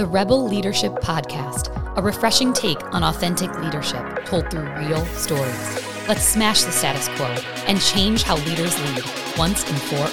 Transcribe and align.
the 0.00 0.06
Rebel 0.06 0.48
Leadership 0.48 0.94
Podcast, 1.02 1.68
a 1.98 2.00
refreshing 2.00 2.54
take 2.54 2.82
on 2.94 3.04
authentic 3.04 3.54
leadership 3.58 4.24
told 4.24 4.50
through 4.50 4.66
real 4.78 5.04
stories. 5.08 6.08
Let's 6.08 6.24
smash 6.24 6.62
the 6.62 6.72
status 6.72 7.06
quo 7.08 7.26
and 7.66 7.78
change 7.82 8.22
how 8.22 8.36
leaders 8.36 8.74
lead 8.80 9.04
once 9.36 9.62
and 9.70 9.78
for 9.82 9.96
all. 9.96 10.08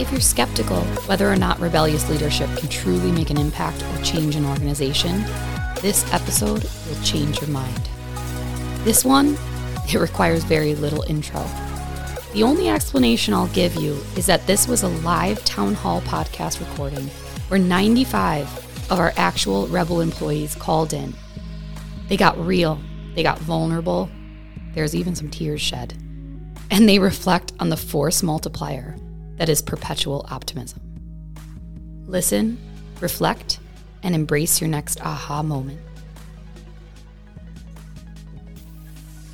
If 0.00 0.10
you're 0.10 0.22
skeptical 0.22 0.80
whether 1.04 1.30
or 1.30 1.36
not 1.36 1.60
rebellious 1.60 2.08
leadership 2.08 2.48
can 2.56 2.70
truly 2.70 3.12
make 3.12 3.28
an 3.28 3.36
impact 3.36 3.82
or 3.82 4.02
change 4.02 4.34
an 4.34 4.46
organization, 4.46 5.26
this 5.82 6.10
episode 6.14 6.64
will 6.64 7.02
change 7.04 7.38
your 7.42 7.50
mind. 7.50 7.90
This 8.84 9.04
one, 9.04 9.36
it 9.86 9.96
requires 9.96 10.42
very 10.42 10.74
little 10.74 11.02
intro. 11.02 11.46
The 12.32 12.44
only 12.44 12.68
explanation 12.68 13.34
I'll 13.34 13.48
give 13.48 13.74
you 13.74 13.94
is 14.16 14.26
that 14.26 14.46
this 14.46 14.68
was 14.68 14.84
a 14.84 14.88
live 14.88 15.44
town 15.44 15.74
hall 15.74 16.00
podcast 16.02 16.60
recording 16.60 17.08
where 17.48 17.58
95 17.58 18.46
of 18.92 19.00
our 19.00 19.12
actual 19.16 19.66
Rebel 19.66 20.00
employees 20.00 20.54
called 20.54 20.92
in. 20.92 21.12
They 22.08 22.16
got 22.16 22.38
real, 22.38 22.80
they 23.16 23.24
got 23.24 23.40
vulnerable, 23.40 24.08
there's 24.74 24.94
even 24.94 25.16
some 25.16 25.28
tears 25.28 25.60
shed. 25.60 25.94
And 26.70 26.88
they 26.88 27.00
reflect 27.00 27.52
on 27.58 27.68
the 27.68 27.76
force 27.76 28.22
multiplier 28.22 28.96
that 29.36 29.48
is 29.48 29.60
perpetual 29.60 30.24
optimism. 30.30 30.80
Listen, 32.06 32.58
reflect, 33.00 33.58
and 34.04 34.14
embrace 34.14 34.60
your 34.60 34.70
next 34.70 35.00
aha 35.00 35.42
moment. 35.42 35.80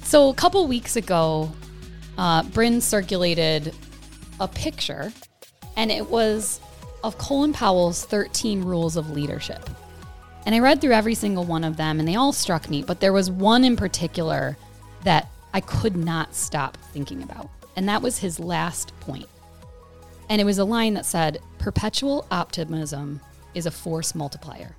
So, 0.03 0.31
a 0.31 0.35
couple 0.35 0.67
weeks 0.67 0.97
ago, 0.97 1.53
uh, 2.19 2.43
Bryn 2.45 2.81
circulated 2.81 3.75
a 4.41 4.49
picture, 4.49 5.13
and 5.77 5.91
it 5.91 6.09
was 6.11 6.61
of 7.05 7.19
Colin 7.19 7.53
Powell's 7.53 8.05
13 8.05 8.65
Rules 8.65 8.97
of 8.97 9.11
Leadership. 9.11 9.69
And 10.45 10.55
I 10.55 10.61
read 10.61 10.81
through 10.81 10.93
every 10.93 11.15
single 11.15 11.45
one 11.45 11.65
of 11.65 11.77
them, 11.77 11.99
and 11.99 12.09
they 12.09 12.15
all 12.15 12.33
struck 12.33 12.71
me, 12.71 12.83
but 12.83 13.01
there 13.01 13.13
was 13.13 13.31
one 13.31 13.65
in 13.65 13.77
particular 13.77 14.57
that 15.05 15.29
I 15.53 15.61
could 15.61 15.97
not 15.97 16.35
stop 16.35 16.77
thinking 16.93 17.23
about. 17.23 17.51
And 17.77 17.89
that 17.89 18.03
was 18.03 18.19
his 18.19 18.39
last 18.39 18.99
point. 19.01 19.29
And 20.29 20.41
it 20.41 20.45
was 20.45 20.59
a 20.59 20.65
line 20.65 20.95
that 20.95 21.07
said, 21.07 21.39
Perpetual 21.59 22.27
optimism 22.31 23.21
is 23.55 23.67
a 23.67 23.71
force 23.71 24.15
multiplier. 24.15 24.77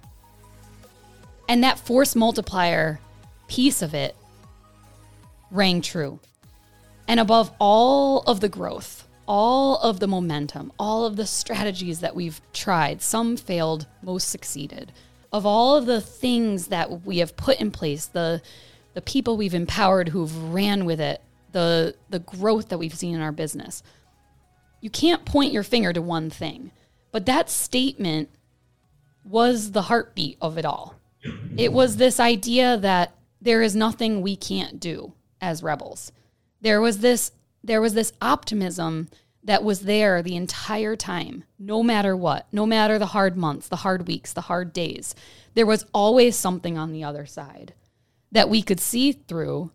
And 1.49 1.63
that 1.63 1.79
force 1.79 2.15
multiplier 2.15 2.99
piece 3.47 3.81
of 3.81 3.93
it 3.93 4.15
rang 5.51 5.81
true. 5.81 6.19
And 7.07 7.19
above 7.19 7.51
all 7.59 8.21
of 8.21 8.41
the 8.41 8.49
growth, 8.49 9.07
all 9.27 9.77
of 9.77 9.99
the 9.99 10.07
momentum, 10.07 10.71
all 10.77 11.05
of 11.05 11.15
the 11.15 11.25
strategies 11.25 11.99
that 11.99 12.15
we've 12.15 12.41
tried, 12.53 13.01
some 13.01 13.37
failed, 13.37 13.87
most 14.01 14.29
succeeded. 14.29 14.91
Of 15.31 15.45
all 15.45 15.75
of 15.75 15.85
the 15.85 16.01
things 16.01 16.67
that 16.67 17.05
we 17.05 17.19
have 17.19 17.37
put 17.37 17.59
in 17.59 17.71
place, 17.71 18.05
the 18.05 18.41
the 18.93 19.01
people 19.01 19.37
we've 19.37 19.53
empowered 19.53 20.09
who've 20.09 20.53
ran 20.53 20.85
with 20.85 20.99
it, 20.99 21.21
the 21.51 21.95
the 22.09 22.19
growth 22.19 22.69
that 22.69 22.77
we've 22.77 22.93
seen 22.93 23.15
in 23.15 23.21
our 23.21 23.31
business. 23.31 23.83
You 24.81 24.89
can't 24.89 25.25
point 25.25 25.53
your 25.53 25.63
finger 25.63 25.93
to 25.93 26.01
one 26.01 26.29
thing. 26.29 26.71
But 27.11 27.25
that 27.25 27.49
statement 27.49 28.29
was 29.23 29.71
the 29.71 29.83
heartbeat 29.83 30.37
of 30.41 30.57
it 30.57 30.65
all. 30.65 30.95
It 31.57 31.73
was 31.73 31.97
this 31.97 32.19
idea 32.19 32.77
that 32.77 33.13
there 33.41 33.61
is 33.61 33.75
nothing 33.75 34.21
we 34.21 34.35
can't 34.35 34.79
do 34.79 35.13
as 35.41 35.63
rebels 35.63 36.11
there 36.61 36.81
was 36.81 36.99
this 36.99 37.31
there 37.63 37.81
was 37.81 37.93
this 37.93 38.13
optimism 38.21 39.09
that 39.43 39.63
was 39.63 39.81
there 39.81 40.21
the 40.21 40.35
entire 40.35 40.95
time, 40.95 41.43
no 41.57 41.81
matter 41.81 42.15
what, 42.15 42.47
no 42.51 42.65
matter 42.65 42.99
the 42.99 43.07
hard 43.07 43.37
months, 43.37 43.67
the 43.67 43.77
hard 43.77 44.07
weeks, 44.07 44.33
the 44.33 44.41
hard 44.41 44.73
days. 44.73 45.15
There 45.53 45.65
was 45.65 45.85
always 45.93 46.35
something 46.35 46.77
on 46.77 46.91
the 46.91 47.03
other 47.03 47.25
side 47.25 47.73
that 48.31 48.49
we 48.49 48.61
could 48.61 48.79
see 48.79 49.13
through 49.13 49.71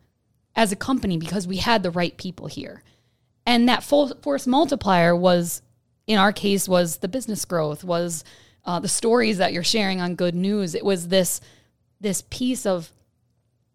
as 0.54 0.72
a 0.72 0.76
company 0.76 1.16
because 1.16 1.46
we 1.46 1.56
had 1.56 1.82
the 1.82 1.90
right 1.90 2.16
people 2.16 2.46
here. 2.46 2.82
And 3.46 3.68
that 3.68 3.82
force 3.82 4.46
multiplier 4.46 5.16
was, 5.16 5.62
in 6.06 6.18
our 6.18 6.32
case, 6.32 6.68
was 6.68 6.98
the 6.98 7.08
business 7.08 7.44
growth, 7.44 7.82
was 7.82 8.24
uh, 8.64 8.78
the 8.78 8.88
stories 8.88 9.38
that 9.38 9.52
you're 9.52 9.64
sharing 9.64 10.00
on 10.00 10.14
Good 10.14 10.34
News. 10.34 10.74
It 10.74 10.84
was 10.84 11.08
this 11.08 11.40
this 12.00 12.22
piece 12.30 12.66
of 12.66 12.92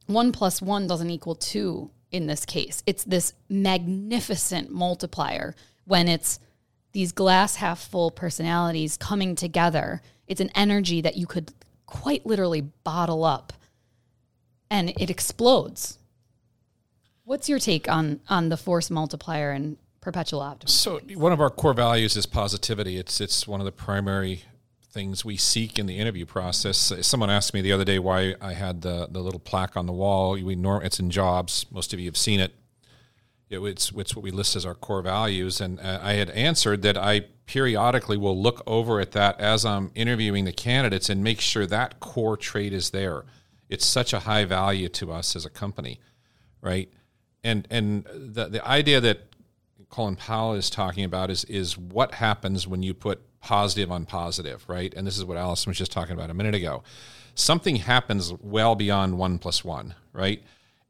one 0.05 0.31
plus 0.31 0.61
one 0.61 0.85
doesn't 0.85 1.09
equal 1.09 1.35
two 1.35 1.89
in 2.11 2.27
this 2.27 2.45
case. 2.45 2.83
It's 2.85 3.03
this 3.03 3.33
magnificent 3.49 4.71
multiplier 4.71 5.55
when 5.85 6.07
it's 6.07 6.39
these 6.91 7.11
glass 7.11 7.55
half 7.55 7.79
full 7.79 8.11
personalities 8.11 8.97
coming 8.97 9.35
together. 9.35 10.01
It's 10.27 10.41
an 10.41 10.51
energy 10.55 11.01
that 11.01 11.17
you 11.17 11.27
could 11.27 11.53
quite 11.85 12.25
literally 12.25 12.61
bottle 12.61 13.23
up 13.23 13.53
and 14.69 14.89
it 14.97 15.09
explodes. 15.09 15.97
What's 17.23 17.49
your 17.49 17.59
take 17.59 17.89
on 17.89 18.21
on 18.29 18.49
the 18.49 18.57
force 18.57 18.89
multiplier 18.89 19.51
and 19.51 19.77
perpetual 20.01 20.41
optimism? 20.41 21.01
So 21.03 21.15
one 21.17 21.33
of 21.33 21.41
our 21.41 21.49
core 21.49 21.73
values 21.73 22.15
is 22.15 22.25
positivity. 22.25 22.97
It's 22.97 23.19
it's 23.19 23.47
one 23.47 23.59
of 23.59 23.65
the 23.65 23.71
primary 23.71 24.43
things 24.91 25.25
we 25.25 25.37
seek 25.37 25.77
in 25.77 25.85
the 25.85 25.97
interview 25.97 26.25
process. 26.25 26.93
Someone 27.01 27.29
asked 27.29 27.53
me 27.53 27.61
the 27.61 27.71
other 27.71 27.85
day 27.85 27.99
why 27.99 28.35
I 28.41 28.53
had 28.53 28.81
the, 28.81 29.07
the 29.09 29.19
little 29.19 29.39
plaque 29.39 29.75
on 29.75 29.85
the 29.85 29.93
wall. 29.93 30.31
We 30.33 30.55
norm, 30.55 30.83
it's 30.83 30.99
in 30.99 31.09
jobs. 31.11 31.65
Most 31.71 31.93
of 31.93 31.99
you 31.99 32.05
have 32.05 32.17
seen 32.17 32.39
it. 32.39 32.53
it 33.49 33.59
it's, 33.59 33.91
it's 33.91 34.15
what 34.15 34.23
we 34.23 34.31
list 34.31 34.55
as 34.55 34.65
our 34.65 34.75
core 34.75 35.01
values. 35.01 35.61
And 35.61 35.79
uh, 35.79 35.99
I 36.01 36.13
had 36.13 36.29
answered 36.31 36.81
that 36.83 36.97
I 36.97 37.25
periodically 37.45 38.17
will 38.17 38.39
look 38.39 38.61
over 38.67 38.99
at 38.99 39.13
that 39.13 39.39
as 39.39 39.65
I'm 39.65 39.91
interviewing 39.95 40.45
the 40.45 40.53
candidates 40.53 41.09
and 41.09 41.23
make 41.23 41.41
sure 41.41 41.65
that 41.65 41.99
core 41.99 42.37
trait 42.37 42.73
is 42.73 42.91
there. 42.91 43.23
It's 43.69 43.85
such 43.85 44.13
a 44.13 44.19
high 44.19 44.45
value 44.45 44.89
to 44.89 45.11
us 45.11 45.35
as 45.35 45.45
a 45.45 45.49
company, 45.49 45.99
right? 46.61 46.89
And 47.43 47.67
and 47.69 48.05
the 48.13 48.47
the 48.47 48.67
idea 48.67 48.99
that 49.01 49.33
Colin 49.89 50.15
Powell 50.15 50.53
is 50.53 50.69
talking 50.69 51.03
about 51.03 51.29
is 51.29 51.43
is 51.45 51.77
what 51.77 52.15
happens 52.15 52.67
when 52.67 52.83
you 52.83 52.93
put 52.93 53.21
positive 53.47 53.89
on 53.89 54.05
positive, 54.05 54.65
right? 54.67 54.93
And 54.93 55.07
this 55.07 55.17
is 55.17 55.23
what 55.23 55.37
Allison 55.37 55.69
was 55.69 55.77
just 55.77 55.93
talking 55.93 56.13
about 56.13 56.29
a 56.29 56.33
minute 56.33 56.53
ago. 56.53 56.83
Something 57.33 57.77
happens 57.77 58.33
well 58.41 58.75
beyond 58.75 59.17
one 59.17 59.39
plus 59.39 59.63
one, 59.63 59.95
right? 60.11 60.43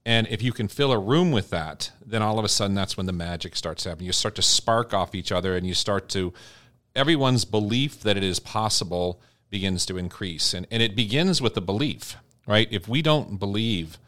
And 0.08 0.26
if 0.28 0.42
you 0.42 0.52
can 0.52 0.68
fill 0.68 0.92
a 0.92 0.98
room 0.98 1.32
with 1.32 1.52
that, 1.52 1.92
then 2.04 2.24
all 2.24 2.40
of 2.40 2.46
a 2.46 2.50
sudden 2.50 2.74
that's 2.74 2.98
when 2.98 3.06
the 3.06 3.14
magic 3.14 3.56
starts 3.56 3.84
happening. 3.84 4.08
You 4.08 4.12
start 4.12 4.34
to 4.36 4.42
spark 4.42 4.92
off 4.92 5.14
each 5.14 5.32
other 5.32 5.56
and 5.56 5.68
you 5.68 5.76
start 5.76 6.10
to, 6.10 6.34
everyone's 6.96 7.46
belief 7.46 8.00
that 8.00 8.18
it 8.18 8.24
is 8.24 8.40
possible 8.40 9.22
begins 9.52 9.86
to 9.86 9.98
increase. 10.00 10.56
And, 10.56 10.66
and 10.72 10.82
it 10.82 10.96
begins 10.96 11.40
with 11.40 11.54
the 11.54 11.62
belief, 11.62 12.18
right? 12.48 12.68
If 12.72 12.88
we 12.88 13.04
don't 13.04 13.38
believe 13.38 14.00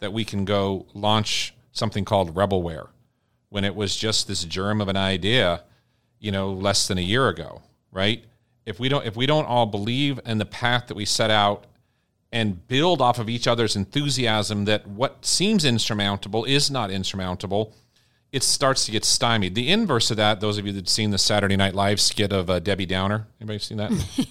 that 0.00 0.12
we 0.12 0.26
can 0.26 0.44
go 0.44 0.84
launch 0.92 1.54
something 1.72 2.04
called 2.04 2.34
Rebelware 2.34 2.88
when 3.48 3.64
it 3.64 3.74
was 3.74 3.96
just 3.96 4.28
this 4.28 4.44
germ 4.44 4.82
of 4.82 4.88
an 4.88 4.96
idea, 4.98 5.62
you 6.18 6.32
know, 6.32 6.52
less 6.52 6.86
than 6.86 6.98
a 6.98 7.02
year 7.02 7.28
ago, 7.28 7.62
right? 7.94 8.22
If 8.66 8.78
we 8.78 8.90
don't 8.90 9.06
if 9.06 9.16
we 9.16 9.24
don't 9.24 9.46
all 9.46 9.66
believe 9.66 10.20
in 10.26 10.36
the 10.36 10.44
path 10.44 10.88
that 10.88 10.94
we 10.94 11.06
set 11.06 11.30
out 11.30 11.64
and 12.32 12.66
build 12.68 13.00
off 13.00 13.18
of 13.18 13.30
each 13.30 13.46
other's 13.46 13.76
enthusiasm 13.76 14.66
that 14.66 14.86
what 14.86 15.24
seems 15.24 15.64
insurmountable 15.64 16.44
is 16.44 16.70
not 16.70 16.90
insurmountable, 16.90 17.72
it 18.32 18.42
starts 18.42 18.84
to 18.86 18.90
get 18.90 19.04
stymied. 19.04 19.54
The 19.54 19.70
inverse 19.70 20.10
of 20.10 20.16
that, 20.16 20.40
those 20.40 20.58
of 20.58 20.66
you 20.66 20.72
that've 20.72 20.88
seen 20.88 21.12
the 21.12 21.18
Saturday 21.18 21.56
Night 21.56 21.74
Live 21.74 22.00
skit 22.00 22.32
of 22.32 22.50
uh, 22.50 22.58
Debbie 22.58 22.86
Downer, 22.86 23.28
anybody 23.40 23.60
seen 23.60 23.78
that? 23.78 23.92
yes. 24.16 24.26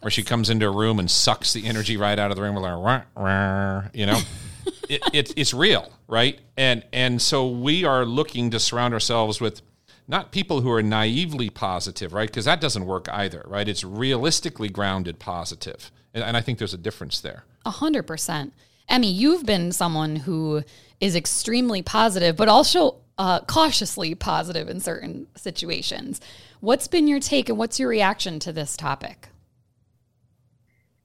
Where 0.00 0.10
she 0.10 0.22
comes 0.22 0.48
into 0.48 0.66
a 0.66 0.70
room 0.70 0.98
and 0.98 1.10
sucks 1.10 1.52
the 1.52 1.66
energy 1.66 1.96
right 1.96 2.18
out 2.18 2.30
of 2.30 2.36
the 2.36 2.42
room, 2.42 2.56
like, 2.56 2.72
rah, 2.72 3.02
rah, 3.14 3.84
you 3.92 4.06
know. 4.06 4.18
it, 4.88 5.02
it, 5.12 5.34
it's 5.36 5.52
real, 5.52 5.92
right? 6.08 6.38
And 6.56 6.84
and 6.92 7.20
so 7.20 7.48
we 7.48 7.84
are 7.84 8.04
looking 8.04 8.50
to 8.50 8.60
surround 8.60 8.94
ourselves 8.94 9.40
with 9.40 9.60
not 10.08 10.32
people 10.32 10.60
who 10.60 10.70
are 10.70 10.82
naively 10.82 11.50
positive, 11.50 12.12
right? 12.12 12.28
Because 12.28 12.44
that 12.44 12.60
doesn't 12.60 12.86
work 12.86 13.08
either, 13.10 13.44
right? 13.46 13.68
It's 13.68 13.84
realistically 13.84 14.68
grounded 14.68 15.18
positive. 15.18 15.90
And, 16.12 16.22
and 16.24 16.36
I 16.36 16.40
think 16.40 16.58
there's 16.58 16.74
a 16.74 16.78
difference 16.78 17.20
there. 17.20 17.44
A 17.64 17.70
hundred 17.70 18.04
percent. 18.04 18.52
Emmy, 18.88 19.10
you've 19.10 19.46
been 19.46 19.72
someone 19.72 20.16
who 20.16 20.62
is 21.00 21.16
extremely 21.16 21.82
positive, 21.82 22.36
but 22.36 22.48
also 22.48 22.96
uh, 23.18 23.40
cautiously 23.40 24.14
positive 24.14 24.68
in 24.68 24.80
certain 24.80 25.26
situations. 25.36 26.20
What's 26.60 26.88
been 26.88 27.08
your 27.08 27.20
take 27.20 27.48
and 27.48 27.56
what's 27.58 27.78
your 27.78 27.88
reaction 27.88 28.38
to 28.40 28.52
this 28.52 28.76
topic? 28.76 29.28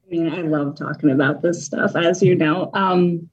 I 0.06 0.10
mean, 0.10 0.34
I 0.34 0.42
love 0.42 0.78
talking 0.78 1.12
about 1.12 1.42
this 1.42 1.66
stuff, 1.66 1.96
as 1.96 2.24
you 2.24 2.36
know. 2.36 2.72
Um, 2.74 3.30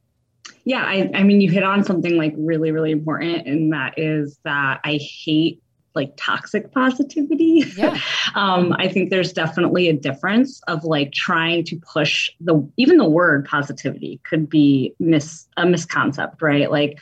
yeah, 0.64 0.85
I, 0.85 1.11
I 1.14 1.23
mean, 1.23 1.41
you 1.41 1.50
hit 1.50 1.62
on 1.62 1.85
something 1.85 2.17
like 2.17 2.35
really, 2.37 2.70
really 2.70 2.91
important, 2.91 3.46
and 3.46 3.73
that 3.73 3.99
is 3.99 4.38
that 4.44 4.81
I 4.85 4.96
hate 4.96 5.62
like 5.94 6.12
toxic 6.17 6.73
positivity. 6.73 7.64
Yeah. 7.76 7.99
um, 8.35 8.75
I 8.79 8.88
think 8.88 9.11
there's 9.11 9.32
definitely 9.32 9.88
a 9.88 9.93
difference 9.93 10.61
of 10.67 10.85
like 10.85 11.12
trying 11.12 11.64
to 11.64 11.76
push 11.93 12.31
the 12.41 12.69
even 12.76 12.99
the 12.99 13.08
word 13.08 13.46
positivity 13.46 14.20
could 14.25 14.49
be 14.49 14.94
mis 14.99 15.46
a 15.56 15.64
misconcept, 15.64 16.43
right? 16.43 16.70
Like 16.70 16.99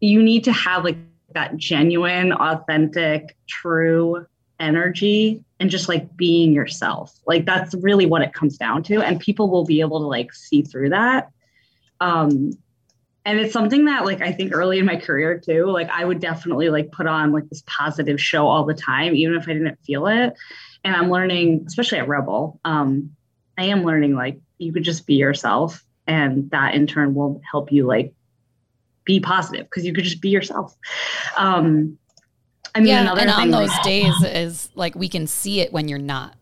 you 0.00 0.22
need 0.22 0.44
to 0.44 0.52
have 0.52 0.84
like 0.84 0.98
that 1.34 1.56
genuine, 1.56 2.32
authentic, 2.32 3.36
true 3.48 4.26
energy 4.58 5.44
and 5.60 5.70
just 5.70 5.88
like 5.88 6.16
being 6.16 6.52
yourself. 6.52 7.14
Like 7.26 7.44
that's 7.44 7.74
really 7.76 8.06
what 8.06 8.22
it 8.22 8.32
comes 8.32 8.56
down 8.56 8.82
to. 8.84 9.02
And 9.02 9.20
people 9.20 9.50
will 9.50 9.64
be 9.64 9.80
able 9.80 10.00
to 10.00 10.06
like 10.06 10.32
see 10.32 10.62
through 10.62 10.90
that. 10.90 11.30
Um, 12.00 12.52
and 13.26 13.40
it's 13.40 13.52
something 13.52 13.86
that 13.86 14.04
like 14.04 14.22
I 14.22 14.30
think 14.30 14.54
early 14.54 14.78
in 14.78 14.86
my 14.86 14.96
career 14.96 15.38
too, 15.38 15.66
like 15.66 15.90
I 15.90 16.04
would 16.04 16.20
definitely 16.20 16.70
like 16.70 16.92
put 16.92 17.08
on 17.08 17.32
like 17.32 17.48
this 17.48 17.64
positive 17.66 18.20
show 18.20 18.46
all 18.46 18.64
the 18.64 18.72
time, 18.72 19.16
even 19.16 19.34
if 19.34 19.48
I 19.48 19.52
didn't 19.52 19.78
feel 19.84 20.06
it. 20.06 20.32
And 20.84 20.94
I'm 20.94 21.10
learning, 21.10 21.64
especially 21.66 21.98
at 21.98 22.06
Rebel, 22.06 22.60
um, 22.64 23.10
I 23.58 23.64
am 23.64 23.82
learning 23.82 24.14
like 24.14 24.38
you 24.58 24.72
could 24.72 24.84
just 24.84 25.08
be 25.08 25.14
yourself 25.14 25.84
and 26.06 26.48
that 26.52 26.76
in 26.76 26.86
turn 26.86 27.14
will 27.14 27.40
help 27.50 27.72
you 27.72 27.84
like 27.84 28.14
be 29.04 29.18
positive 29.18 29.66
because 29.66 29.84
you 29.84 29.92
could 29.92 30.04
just 30.04 30.20
be 30.20 30.28
yourself. 30.28 30.76
Um, 31.36 31.98
I 32.76 32.78
mean, 32.78 32.88
yeah, 32.88 33.12
and 33.12 33.30
on 33.30 33.50
those 33.50 33.76
days 33.80 34.14
is 34.22 34.68
like 34.76 34.94
we 34.94 35.08
can 35.08 35.26
see 35.26 35.60
it 35.60 35.72
when 35.72 35.88
you're 35.88 35.98
not, 35.98 36.36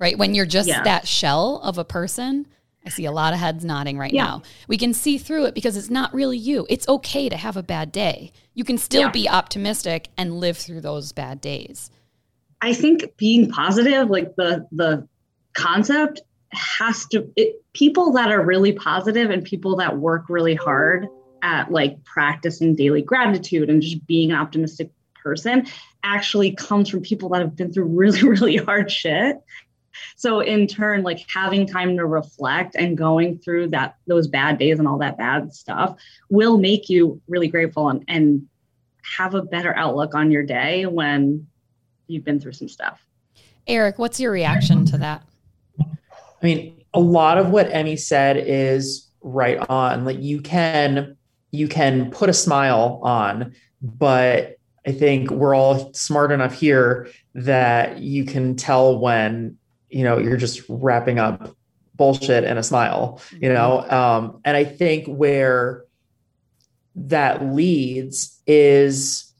right? 0.00 0.18
When 0.18 0.34
you're 0.34 0.46
just 0.46 0.68
yeah. 0.68 0.82
that 0.82 1.06
shell 1.06 1.60
of 1.62 1.78
a 1.78 1.84
person. 1.84 2.48
I 2.86 2.90
see 2.90 3.04
a 3.04 3.12
lot 3.12 3.32
of 3.34 3.38
heads 3.38 3.64
nodding 3.64 3.98
right 3.98 4.12
yeah. 4.12 4.24
now. 4.24 4.42
We 4.66 4.78
can 4.78 4.94
see 4.94 5.18
through 5.18 5.46
it 5.46 5.54
because 5.54 5.76
it's 5.76 5.90
not 5.90 6.12
really 6.14 6.38
you. 6.38 6.66
It's 6.70 6.88
okay 6.88 7.28
to 7.28 7.36
have 7.36 7.56
a 7.56 7.62
bad 7.62 7.92
day. 7.92 8.32
You 8.54 8.64
can 8.64 8.78
still 8.78 9.02
yeah. 9.02 9.10
be 9.10 9.28
optimistic 9.28 10.08
and 10.16 10.38
live 10.40 10.56
through 10.56 10.80
those 10.80 11.12
bad 11.12 11.40
days. 11.40 11.90
I 12.60 12.72
think 12.72 13.16
being 13.16 13.50
positive, 13.50 14.10
like 14.10 14.34
the 14.36 14.66
the 14.72 15.06
concept 15.54 16.20
has 16.52 17.06
to 17.06 17.30
it, 17.36 17.62
people 17.74 18.12
that 18.12 18.30
are 18.30 18.44
really 18.44 18.72
positive 18.72 19.30
and 19.30 19.44
people 19.44 19.76
that 19.76 19.98
work 19.98 20.24
really 20.28 20.54
hard 20.54 21.08
at 21.42 21.70
like 21.70 22.02
practicing 22.04 22.74
daily 22.74 23.02
gratitude 23.02 23.68
and 23.68 23.82
just 23.82 24.04
being 24.06 24.30
an 24.32 24.38
optimistic 24.38 24.90
person 25.22 25.66
actually 26.02 26.52
comes 26.52 26.88
from 26.88 27.00
people 27.00 27.28
that 27.28 27.40
have 27.40 27.54
been 27.54 27.72
through 27.72 27.84
really 27.96 28.22
really 28.22 28.56
hard 28.56 28.90
shit 28.90 29.36
so 30.16 30.40
in 30.40 30.66
turn 30.66 31.02
like 31.02 31.24
having 31.28 31.66
time 31.66 31.96
to 31.96 32.06
reflect 32.06 32.76
and 32.76 32.96
going 32.96 33.38
through 33.38 33.68
that 33.68 33.96
those 34.06 34.26
bad 34.26 34.58
days 34.58 34.78
and 34.78 34.88
all 34.88 34.98
that 34.98 35.16
bad 35.18 35.52
stuff 35.52 35.96
will 36.30 36.58
make 36.58 36.88
you 36.88 37.20
really 37.28 37.48
grateful 37.48 37.88
and, 37.88 38.04
and 38.08 38.46
have 39.02 39.34
a 39.34 39.42
better 39.42 39.74
outlook 39.76 40.14
on 40.14 40.30
your 40.30 40.42
day 40.42 40.86
when 40.86 41.46
you've 42.06 42.24
been 42.24 42.40
through 42.40 42.52
some 42.52 42.68
stuff 42.68 43.06
eric 43.66 43.98
what's 43.98 44.20
your 44.20 44.32
reaction 44.32 44.84
to 44.84 44.98
that 44.98 45.22
I 46.40 46.46
mean, 46.46 46.84
a 46.94 47.00
lot 47.00 47.38
of 47.38 47.50
what 47.50 47.72
Emmy 47.72 47.96
said 47.96 48.36
is 48.36 49.08
right 49.20 49.58
on. 49.68 50.04
Like 50.04 50.20
you 50.20 50.40
can 50.40 51.16
you 51.50 51.66
can 51.66 52.10
put 52.10 52.28
a 52.28 52.34
smile 52.34 53.00
on, 53.02 53.54
but 53.82 54.56
I 54.86 54.92
think 54.92 55.30
we're 55.30 55.54
all 55.54 55.92
smart 55.94 56.30
enough 56.30 56.54
here 56.54 57.08
that 57.34 57.98
you 57.98 58.24
can 58.24 58.54
tell 58.56 58.98
when 58.98 59.56
you 59.90 60.04
know 60.04 60.18
you're 60.18 60.36
just 60.36 60.62
wrapping 60.68 61.18
up 61.18 61.56
bullshit 61.94 62.44
in 62.44 62.56
a 62.56 62.62
smile, 62.62 63.20
you 63.40 63.52
know. 63.52 63.84
Mm-hmm. 63.84 63.94
Um, 63.94 64.40
and 64.44 64.56
I 64.56 64.64
think 64.64 65.06
where 65.06 65.84
that 66.94 67.44
leads 67.44 68.40
is 68.46 69.32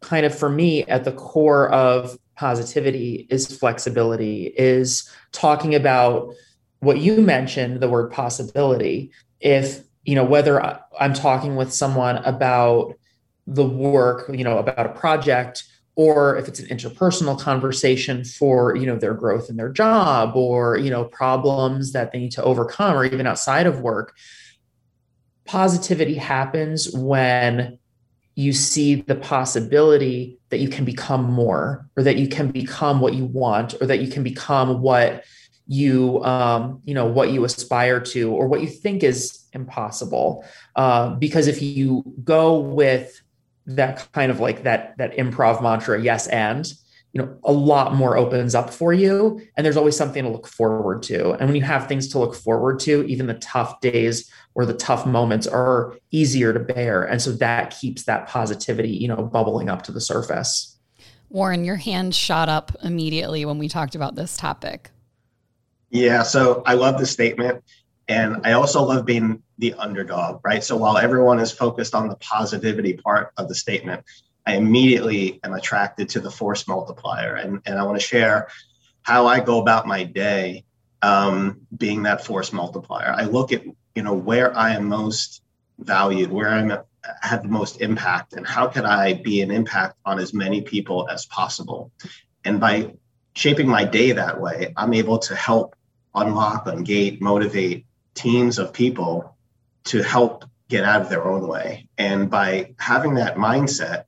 kind 0.00 0.26
of 0.26 0.36
for 0.36 0.48
me 0.48 0.84
at 0.84 1.04
the 1.04 1.12
core 1.12 1.70
of 1.70 2.18
positivity 2.36 3.26
is 3.30 3.46
flexibility 3.56 4.52
is 4.56 5.08
talking 5.30 5.74
about 5.74 6.34
what 6.80 6.98
you 6.98 7.20
mentioned 7.20 7.80
the 7.80 7.88
word 7.88 8.10
possibility 8.10 9.12
if 9.40 9.80
you 10.02 10.14
know 10.14 10.24
whether 10.24 10.60
i'm 10.98 11.12
talking 11.12 11.54
with 11.54 11.72
someone 11.72 12.16
about 12.24 12.94
the 13.46 13.64
work 13.64 14.28
you 14.32 14.42
know 14.42 14.58
about 14.58 14.86
a 14.86 14.88
project 14.88 15.64
or 15.94 16.36
if 16.36 16.48
it's 16.48 16.58
an 16.58 16.66
interpersonal 16.66 17.38
conversation 17.38 18.24
for 18.24 18.76
you 18.76 18.86
know 18.86 18.96
their 18.96 19.14
growth 19.14 19.50
in 19.50 19.56
their 19.56 19.68
job 19.68 20.34
or 20.34 20.76
you 20.76 20.90
know 20.90 21.04
problems 21.04 21.92
that 21.92 22.12
they 22.12 22.18
need 22.18 22.32
to 22.32 22.42
overcome 22.42 22.96
or 22.96 23.04
even 23.04 23.26
outside 23.26 23.66
of 23.66 23.80
work 23.80 24.14
positivity 25.44 26.14
happens 26.14 26.90
when 26.94 27.78
you 28.34 28.52
see 28.52 28.94
the 28.94 29.14
possibility 29.14 30.38
that 30.48 30.58
you 30.58 30.68
can 30.68 30.84
become 30.84 31.24
more 31.24 31.86
or 31.96 32.02
that 32.02 32.16
you 32.16 32.28
can 32.28 32.50
become 32.50 33.00
what 33.00 33.14
you 33.14 33.26
want 33.26 33.74
or 33.80 33.86
that 33.86 34.00
you 34.00 34.08
can 34.08 34.22
become 34.22 34.80
what 34.80 35.24
you 35.66 36.22
um, 36.24 36.80
you 36.84 36.94
know 36.94 37.06
what 37.06 37.30
you 37.30 37.44
aspire 37.44 38.00
to 38.00 38.32
or 38.32 38.46
what 38.48 38.60
you 38.60 38.66
think 38.66 39.02
is 39.02 39.46
impossible. 39.52 40.44
Uh, 40.76 41.10
because 41.14 41.46
if 41.46 41.62
you 41.62 42.02
go 42.24 42.58
with 42.58 43.21
that 43.66 44.08
kind 44.12 44.30
of 44.30 44.40
like 44.40 44.64
that 44.64 44.96
that 44.98 45.16
improv 45.16 45.62
mantra 45.62 46.00
yes 46.00 46.26
and 46.28 46.72
you 47.12 47.20
know 47.20 47.38
a 47.44 47.52
lot 47.52 47.94
more 47.94 48.16
opens 48.16 48.54
up 48.54 48.72
for 48.72 48.92
you 48.92 49.40
and 49.56 49.64
there's 49.64 49.76
always 49.76 49.96
something 49.96 50.24
to 50.24 50.30
look 50.30 50.46
forward 50.46 51.02
to. 51.04 51.32
And 51.32 51.48
when 51.48 51.56
you 51.56 51.62
have 51.62 51.86
things 51.86 52.08
to 52.08 52.18
look 52.18 52.34
forward 52.34 52.80
to 52.80 53.04
even 53.06 53.26
the 53.26 53.34
tough 53.34 53.80
days 53.80 54.30
or 54.54 54.64
the 54.64 54.74
tough 54.74 55.06
moments 55.06 55.46
are 55.46 55.96
easier 56.10 56.52
to 56.52 56.60
bear. 56.60 57.04
And 57.04 57.20
so 57.20 57.32
that 57.32 57.76
keeps 57.78 58.04
that 58.04 58.28
positivity 58.28 58.90
you 58.90 59.08
know 59.08 59.22
bubbling 59.22 59.68
up 59.68 59.82
to 59.82 59.92
the 59.92 60.00
surface. 60.00 60.78
Warren 61.28 61.64
your 61.64 61.76
hand 61.76 62.14
shot 62.14 62.48
up 62.48 62.74
immediately 62.82 63.44
when 63.44 63.58
we 63.58 63.68
talked 63.68 63.94
about 63.94 64.14
this 64.14 64.36
topic. 64.36 64.90
Yeah 65.90 66.22
so 66.22 66.62
i 66.64 66.72
love 66.72 66.98
the 66.98 67.06
statement 67.06 67.62
and 68.12 68.46
i 68.46 68.52
also 68.52 68.82
love 68.82 69.04
being 69.04 69.42
the 69.58 69.74
underdog 69.74 70.40
right 70.44 70.62
so 70.64 70.76
while 70.76 70.98
everyone 70.98 71.38
is 71.38 71.52
focused 71.52 71.94
on 71.94 72.08
the 72.08 72.16
positivity 72.16 72.94
part 72.94 73.32
of 73.36 73.48
the 73.48 73.54
statement 73.54 74.02
I 74.46 74.56
immediately 74.56 75.40
am 75.44 75.54
attracted 75.54 76.08
to 76.10 76.20
the 76.20 76.30
force 76.30 76.66
multiplier. 76.66 77.36
And, 77.36 77.60
and 77.64 77.78
I 77.78 77.84
want 77.84 78.00
to 78.00 78.06
share 78.06 78.48
how 79.02 79.26
I 79.26 79.40
go 79.40 79.60
about 79.60 79.86
my 79.86 80.04
day 80.04 80.64
um, 81.00 81.60
being 81.76 82.04
that 82.04 82.24
force 82.24 82.52
multiplier. 82.52 83.12
I 83.16 83.24
look 83.24 83.52
at, 83.52 83.64
you 83.94 84.02
know, 84.02 84.14
where 84.14 84.56
I 84.56 84.74
am 84.74 84.88
most 84.88 85.42
valued, 85.78 86.30
where 86.30 86.48
I'm 86.48 86.72
had 87.20 87.42
the 87.42 87.48
most 87.48 87.80
impact, 87.80 88.32
and 88.34 88.46
how 88.46 88.68
can 88.68 88.86
I 88.86 89.14
be 89.14 89.40
an 89.42 89.50
impact 89.50 89.96
on 90.04 90.20
as 90.20 90.32
many 90.32 90.62
people 90.62 91.08
as 91.10 91.26
possible. 91.26 91.90
And 92.44 92.60
by 92.60 92.94
shaping 93.34 93.66
my 93.66 93.84
day 93.84 94.12
that 94.12 94.40
way, 94.40 94.72
I'm 94.76 94.94
able 94.94 95.18
to 95.18 95.34
help 95.34 95.74
unlock, 96.14 96.66
ungate, 96.66 97.20
motivate 97.20 97.86
teams 98.14 98.58
of 98.58 98.72
people 98.72 99.36
to 99.84 100.02
help 100.02 100.44
get 100.68 100.84
out 100.84 101.02
of 101.02 101.08
their 101.08 101.24
own 101.24 101.46
way. 101.46 101.88
And 101.98 102.30
by 102.30 102.74
having 102.78 103.14
that 103.14 103.36
mindset, 103.36 104.04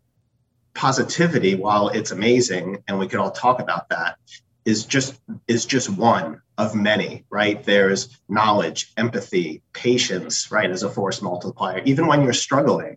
positivity, 0.75 1.55
while 1.55 1.89
it's 1.89 2.11
amazing, 2.11 2.83
and 2.89 2.99
we 2.99 3.07
could 3.07 3.21
all 3.21 3.31
talk 3.31 3.61
about 3.61 3.89
that, 3.91 4.17
is 4.65 4.85
just 4.85 5.21
is 5.47 5.67
just 5.67 5.91
one 5.91 6.41
of 6.57 6.75
many, 6.75 7.25
right? 7.31 7.63
There's 7.65 8.19
knowledge, 8.29 8.93
empathy, 8.97 9.63
patience, 9.73 10.51
right, 10.51 10.71
as 10.71 10.83
a 10.83 10.91
force 10.91 11.21
multiplier. 11.21 11.83
Even 11.85 12.07
when 12.07 12.23
you're 12.23 12.33
struggling, 12.33 12.97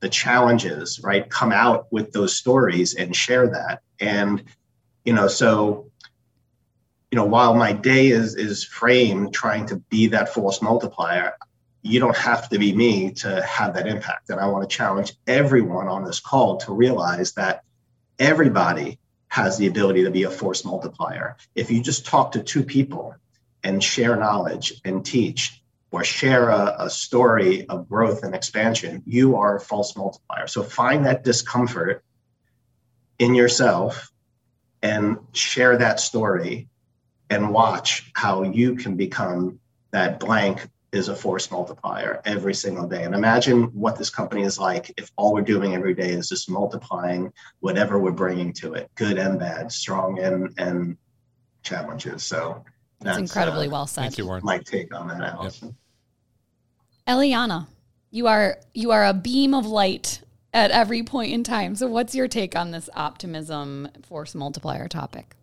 the 0.00 0.08
challenges, 0.08 1.00
right, 1.02 1.28
come 1.30 1.52
out 1.52 1.86
with 1.92 2.12
those 2.12 2.36
stories 2.36 2.94
and 2.94 3.14
share 3.14 3.48
that. 3.48 3.80
And, 4.00 4.42
you 5.04 5.12
know, 5.12 5.28
so 5.28 5.90
you 7.14 7.20
know, 7.20 7.26
while 7.26 7.54
my 7.54 7.72
day 7.72 8.08
is 8.08 8.34
is 8.34 8.64
framed 8.64 9.32
trying 9.32 9.66
to 9.66 9.76
be 9.88 10.08
that 10.08 10.34
force 10.34 10.60
multiplier, 10.60 11.34
you 11.80 12.00
don't 12.00 12.16
have 12.16 12.48
to 12.48 12.58
be 12.58 12.74
me 12.74 13.12
to 13.12 13.40
have 13.44 13.74
that 13.74 13.86
impact. 13.86 14.30
And 14.30 14.40
I 14.40 14.48
want 14.48 14.68
to 14.68 14.76
challenge 14.76 15.12
everyone 15.28 15.86
on 15.86 16.04
this 16.04 16.18
call 16.18 16.56
to 16.56 16.72
realize 16.72 17.34
that 17.34 17.62
everybody 18.18 18.98
has 19.28 19.56
the 19.56 19.68
ability 19.68 20.02
to 20.02 20.10
be 20.10 20.24
a 20.24 20.30
force 20.30 20.64
multiplier. 20.64 21.36
If 21.54 21.70
you 21.70 21.80
just 21.80 22.04
talk 22.04 22.32
to 22.32 22.42
two 22.42 22.64
people 22.64 23.14
and 23.62 23.80
share 23.80 24.16
knowledge 24.16 24.80
and 24.84 25.06
teach, 25.06 25.62
or 25.92 26.02
share 26.02 26.48
a, 26.48 26.74
a 26.80 26.90
story 26.90 27.64
of 27.68 27.88
growth 27.88 28.24
and 28.24 28.34
expansion, 28.34 29.04
you 29.06 29.36
are 29.36 29.58
a 29.58 29.60
false 29.60 29.96
multiplier. 29.96 30.48
So 30.48 30.64
find 30.64 31.06
that 31.06 31.22
discomfort 31.22 32.02
in 33.20 33.36
yourself 33.36 34.10
and 34.82 35.18
share 35.32 35.76
that 35.76 36.00
story 36.00 36.68
and 37.30 37.52
watch 37.52 38.10
how 38.14 38.42
you 38.42 38.74
can 38.74 38.96
become 38.96 39.58
that 39.92 40.20
blank 40.20 40.68
is 40.92 41.08
a 41.08 41.16
force 41.16 41.50
multiplier 41.50 42.22
every 42.24 42.54
single 42.54 42.86
day. 42.86 43.02
And 43.02 43.14
imagine 43.14 43.64
what 43.74 43.98
this 43.98 44.10
company 44.10 44.42
is 44.42 44.58
like 44.58 44.92
if 44.96 45.10
all 45.16 45.34
we're 45.34 45.42
doing 45.42 45.74
every 45.74 45.94
day 45.94 46.10
is 46.10 46.28
just 46.28 46.48
multiplying 46.48 47.32
whatever 47.60 47.98
we're 47.98 48.12
bringing 48.12 48.52
to 48.54 48.74
it, 48.74 48.88
good 48.94 49.18
and 49.18 49.38
bad, 49.38 49.72
strong 49.72 50.20
and 50.20 50.54
and 50.58 50.96
challenges. 51.64 52.22
So 52.22 52.64
that's, 53.00 53.16
that's 53.16 53.18
incredibly 53.18 53.66
uh, 53.66 53.70
well 53.70 53.86
said. 53.86 54.02
Thank 54.02 54.18
you, 54.18 54.26
Warren. 54.26 54.42
My 54.44 54.58
take 54.58 54.94
on 54.94 55.08
that, 55.08 55.20
Allison. 55.20 55.76
Yep. 57.06 57.16
Eliana, 57.16 57.66
you 58.10 58.28
are 58.28 58.58
you 58.72 58.92
are 58.92 59.04
a 59.04 59.14
beam 59.14 59.52
of 59.52 59.66
light 59.66 60.20
at 60.52 60.70
every 60.70 61.02
point 61.02 61.32
in 61.32 61.42
time. 61.42 61.74
So 61.74 61.88
what's 61.88 62.14
your 62.14 62.28
take 62.28 62.54
on 62.54 62.70
this 62.70 62.88
optimism 62.94 63.88
force 64.02 64.34
multiplier 64.34 64.86
topic? 64.86 65.34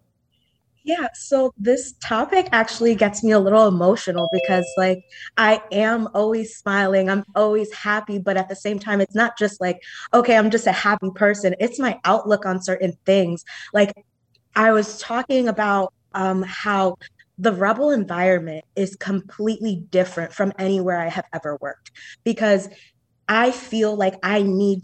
Yeah, 0.83 1.07
so 1.13 1.53
this 1.57 1.93
topic 2.03 2.47
actually 2.51 2.95
gets 2.95 3.23
me 3.23 3.31
a 3.31 3.39
little 3.39 3.67
emotional 3.67 4.27
because, 4.31 4.65
like, 4.77 5.03
I 5.37 5.61
am 5.71 6.07
always 6.15 6.55
smiling, 6.57 7.07
I'm 7.07 7.23
always 7.35 7.71
happy, 7.71 8.17
but 8.17 8.35
at 8.35 8.49
the 8.49 8.55
same 8.55 8.79
time, 8.79 8.99
it's 8.99 9.13
not 9.13 9.37
just 9.37 9.61
like, 9.61 9.77
okay, 10.13 10.35
I'm 10.35 10.49
just 10.49 10.65
a 10.65 10.71
happy 10.71 11.09
person. 11.13 11.53
It's 11.59 11.77
my 11.79 11.99
outlook 12.03 12.47
on 12.47 12.63
certain 12.63 12.93
things. 13.05 13.43
Like, 13.73 13.93
I 14.55 14.71
was 14.71 14.97
talking 14.99 15.47
about 15.47 15.93
um, 16.13 16.43
how 16.43 16.95
the 17.37 17.53
rebel 17.53 17.91
environment 17.91 18.65
is 18.75 18.95
completely 18.95 19.83
different 19.91 20.33
from 20.33 20.51
anywhere 20.57 20.99
I 20.99 21.09
have 21.09 21.25
ever 21.33 21.57
worked 21.61 21.91
because 22.23 22.69
I 23.27 23.51
feel 23.51 23.95
like 23.95 24.15
I 24.23 24.41
need 24.43 24.81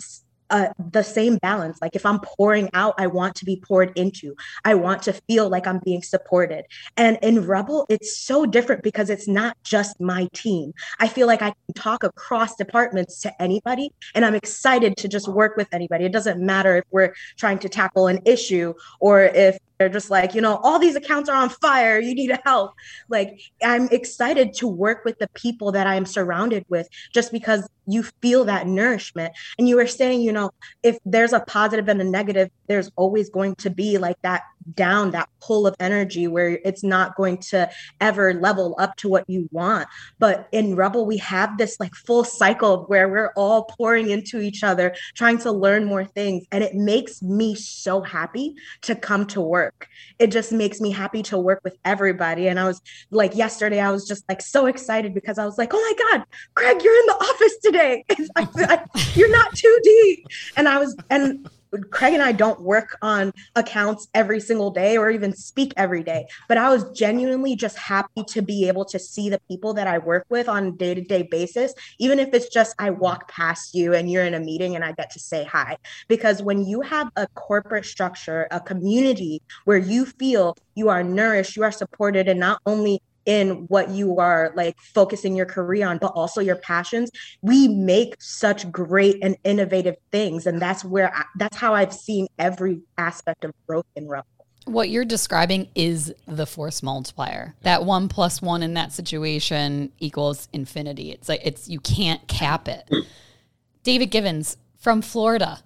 uh, 0.50 0.70
the 0.92 1.04
same 1.04 1.38
balance. 1.38 1.80
Like 1.82 1.96
if 1.96 2.06
I'm 2.06 2.20
pouring 2.20 2.70
out, 2.74 2.96
I 2.98 3.08
want 3.08 3.36
to 3.36 3.46
be 3.46 3.58
poured 3.58 3.98
into. 3.98 4.36
I 4.66 4.76
want 4.76 5.04
to 5.04 5.14
feel 5.14 5.50
like 5.50 5.68
I'm 5.68 5.80
being 5.84 6.02
supported. 6.02 6.66
And 6.96 7.18
in 7.22 7.46
Rebel, 7.46 7.86
it's 7.90 8.18
so 8.18 8.46
different 8.46 8.84
because 8.84 9.10
it's 9.10 9.28
not 9.28 9.58
just 9.64 10.00
my 10.00 10.28
team. 10.34 10.74
I 11.00 11.08
feel 11.08 11.28
like 11.28 11.42
I 11.42 11.50
can 11.52 11.74
talk 11.76 12.04
across 12.04 12.56
departments 12.56 13.22
to 13.22 13.42
anybody, 13.42 13.92
and 14.16 14.26
I'm 14.26 14.36
excited 14.36 14.98
to 14.98 15.08
just 15.08 15.28
work 15.28 15.58
with 15.58 15.68
anybody. 15.74 16.06
It 16.06 16.12
doesn't 16.12 16.40
matter 16.40 16.78
if 16.78 16.86
we're 16.92 17.14
trying 17.38 17.60
to 17.60 17.70
tackle 17.70 18.08
an 18.08 18.20
issue 18.26 18.74
or 19.00 19.24
if 19.24 19.58
they're 19.78 19.90
just 19.90 20.10
like, 20.10 20.34
you 20.34 20.42
know, 20.42 20.58
all 20.64 20.80
these 20.80 20.96
accounts 20.96 21.30
are 21.30 21.36
on 21.36 21.50
fire. 21.50 22.00
You 22.00 22.16
need 22.16 22.38
help. 22.46 22.74
Like, 23.10 23.40
I'm 23.64 23.88
excited 23.90 24.54
to 24.56 24.68
work 24.68 25.06
with 25.06 25.20
the 25.20 25.28
people 25.30 25.72
that 25.74 25.88
I'm 25.88 26.06
surrounded 26.06 26.66
with 26.70 26.88
just 27.14 27.32
because 27.32 27.68
you 27.86 28.04
feel 28.22 28.46
that 28.46 28.68
nourishment. 28.68 29.34
And 29.58 29.68
you 29.70 29.76
were 29.76 29.88
saying, 29.88 30.22
you 30.22 30.32
know, 30.32 30.52
if 30.84 30.98
there's 31.06 31.34
a 31.34 31.42
positive 31.42 31.88
and 31.88 32.02
a 32.02 32.04
negative, 32.04 32.50
there's 32.68 32.92
always 32.96 33.30
going 33.30 33.56
to 33.56 33.70
be 33.70 33.98
like 33.98 34.22
that 34.24 34.44
down 34.74 35.12
that 35.12 35.30
pull 35.42 35.68
of 35.68 35.76
energy 35.80 36.28
where 36.28 36.60
it's 36.66 36.84
not 36.84 37.16
going 37.16 37.38
to 37.38 37.70
ever 38.02 38.34
level 38.34 38.76
up 38.78 38.96
to 38.98 39.08
what 39.08 39.30
you 39.30 39.48
want. 39.52 39.88
But 40.20 40.48
in 40.52 40.76
Rebel, 40.76 41.06
we 41.06 41.18
have 41.18 41.58
this 41.58 41.80
like 41.80 41.96
full 41.96 42.24
cycle 42.24 42.86
where 42.86 43.08
we're 43.08 43.32
all 43.36 43.64
pouring 43.78 44.10
into 44.10 44.42
each 44.42 44.64
other, 44.64 44.96
trying 45.16 45.38
to 45.40 45.52
learn 45.52 45.86
more 45.86 46.06
things. 46.06 46.46
And 46.52 46.64
it 46.64 46.76
makes 46.76 47.22
me 47.22 47.56
so 47.56 48.02
happy 48.02 48.56
to 48.82 48.96
come 48.96 49.26
to 49.28 49.42
work. 49.42 49.88
It 50.20 50.32
just 50.32 50.52
makes 50.52 50.82
me 50.82 50.92
happy 50.92 51.24
to 51.24 51.38
work 51.38 51.62
with 51.64 51.78
everybody. 51.86 52.48
And 52.48 52.60
I 52.60 52.66
was 52.66 52.82
like, 53.12 53.36
yesterday, 53.36 53.80
I 53.80 53.92
was 53.92 54.08
just 54.08 54.28
like 54.28 54.42
so 54.42 54.66
excited 54.66 55.14
because 55.14 55.38
I 55.38 55.46
was 55.46 55.58
like, 55.58 55.72
oh 55.74 55.78
my 55.78 56.18
God, 56.18 56.26
Craig, 56.56 56.82
you're 56.84 57.00
in 57.00 57.06
the 57.06 57.14
office 57.14 57.58
today. 57.64 58.04
You're 59.16 59.32
not 59.32 59.54
2D. 59.54 60.24
And 60.56 60.68
I 60.68 60.80
was, 60.80 60.96
and 61.10 61.48
Craig 61.92 62.14
and 62.14 62.24
I 62.24 62.32
don't 62.32 62.62
work 62.62 62.98
on 63.02 63.32
accounts 63.56 64.08
every 64.14 64.40
single 64.40 64.72
day 64.72 64.98
or 64.98 65.10
even 65.10 65.34
speak 65.34 65.74
every 65.78 66.04
day, 66.04 66.28
but 66.48 66.58
I 66.58 66.70
was 66.70 66.90
genuinely 66.92 67.56
just 67.56 67.78
happy 67.78 68.24
to 68.26 68.42
be 68.42 68.68
able 68.68 68.86
to 68.86 69.00
see 69.00 69.30
the 69.30 69.40
people 69.48 69.74
that 69.76 69.88
I 69.88 69.98
work 69.98 70.26
with 70.30 70.50
on 70.50 70.68
a 70.68 70.72
day 70.72 70.96
to 70.96 71.02
day 71.02 71.24
basis, 71.24 71.74
even 72.00 72.20
if 72.20 72.34
it's 72.34 72.50
just 72.50 72.76
I 72.80 72.90
walk 72.90 73.30
past 73.30 73.76
you 73.76 73.94
and 73.94 74.10
you're 74.10 74.26
in 74.26 74.34
a 74.34 74.40
meeting 74.40 74.76
and 74.76 74.84
I 74.84 74.92
get 74.92 75.12
to 75.12 75.20
say 75.20 75.44
hi. 75.44 75.78
Because 76.08 76.42
when 76.42 76.66
you 76.66 76.82
have 76.82 77.10
a 77.16 77.28
corporate 77.36 77.86
structure, 77.86 78.48
a 78.52 78.60
community 78.60 79.42
where 79.66 79.78
you 79.78 80.06
feel 80.06 80.56
you 80.76 80.90
are 80.90 81.04
nourished, 81.04 81.56
you 81.56 81.64
are 81.64 81.72
supported, 81.72 82.28
and 82.28 82.40
not 82.40 82.62
only 82.66 83.02
in 83.28 83.66
what 83.68 83.90
you 83.90 84.18
are 84.18 84.52
like 84.56 84.80
focusing 84.80 85.36
your 85.36 85.46
career 85.46 85.86
on, 85.86 86.00
but 86.00 86.14
also 86.16 86.42
your 86.42 86.56
passions, 86.56 87.12
we 87.42 87.68
make 87.68 88.16
such 88.20 88.72
great 88.72 89.18
and 89.22 89.38
innovative 89.44 89.98
things. 90.12 90.48
And 90.48 90.60
that's 90.60 90.84
where 90.84 91.14
I, 91.14 91.26
that's 91.36 91.58
how 91.58 91.76
I've 91.76 91.94
seen 91.94 92.28
every 92.40 92.80
aspect 92.98 93.44
of 93.44 93.54
growth 93.68 93.86
in 93.96 94.08
Rebel. 94.08 94.26
What 94.66 94.90
you're 94.90 95.06
describing 95.06 95.70
is 95.76 96.14
the 96.26 96.46
force 96.46 96.82
multiplier. 96.82 97.56
That 97.62 97.86
one 97.86 98.08
plus 98.08 98.42
one 98.42 98.64
in 98.64 98.74
that 98.74 98.92
situation 98.92 99.92
equals 100.00 100.48
infinity. 100.52 101.12
It's 101.12 101.30
like 101.30 101.42
it's 101.44 101.70
you 101.70 101.80
can't 101.80 102.26
cap 102.28 102.68
it. 102.68 102.90
David 103.84 104.08
Givens 104.08 104.58
from 104.78 105.02
Florida. 105.02 105.60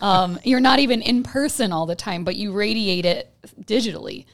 Um, 0.00 0.38
you're 0.44 0.60
not 0.60 0.78
even 0.78 1.00
in 1.00 1.22
person 1.22 1.72
all 1.72 1.86
the 1.86 1.96
time, 1.96 2.24
but 2.24 2.36
you 2.36 2.52
radiate 2.52 3.06
it 3.06 3.32
digitally. 3.62 4.26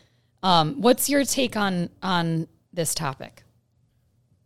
Um, 0.42 0.80
what's 0.82 1.08
your 1.08 1.24
take 1.24 1.56
on 1.56 1.88
on 2.02 2.46
this 2.74 2.94
topic? 2.94 3.44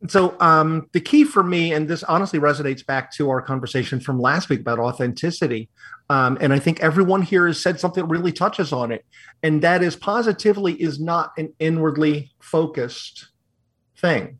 So 0.06 0.36
um, 0.38 0.88
the 0.92 1.00
key 1.00 1.24
for 1.24 1.42
me, 1.42 1.72
and 1.72 1.88
this 1.88 2.04
honestly 2.04 2.38
resonates 2.38 2.86
back 2.86 3.12
to 3.14 3.30
our 3.30 3.42
conversation 3.42 3.98
from 3.98 4.20
last 4.20 4.48
week 4.48 4.60
about 4.60 4.78
authenticity, 4.78 5.68
um, 6.08 6.38
and 6.40 6.52
I 6.52 6.60
think 6.60 6.80
everyone 6.80 7.22
here 7.22 7.48
has 7.48 7.60
said 7.60 7.80
something 7.80 8.04
that 8.04 8.10
really 8.10 8.30
touches 8.30 8.72
on 8.72 8.92
it, 8.92 9.04
and 9.42 9.60
that 9.62 9.82
is 9.82 9.96
positively 9.96 10.80
is 10.80 11.00
not 11.00 11.32
an 11.36 11.52
inwardly 11.58 12.30
focused 12.40 13.28
thing. 13.96 14.38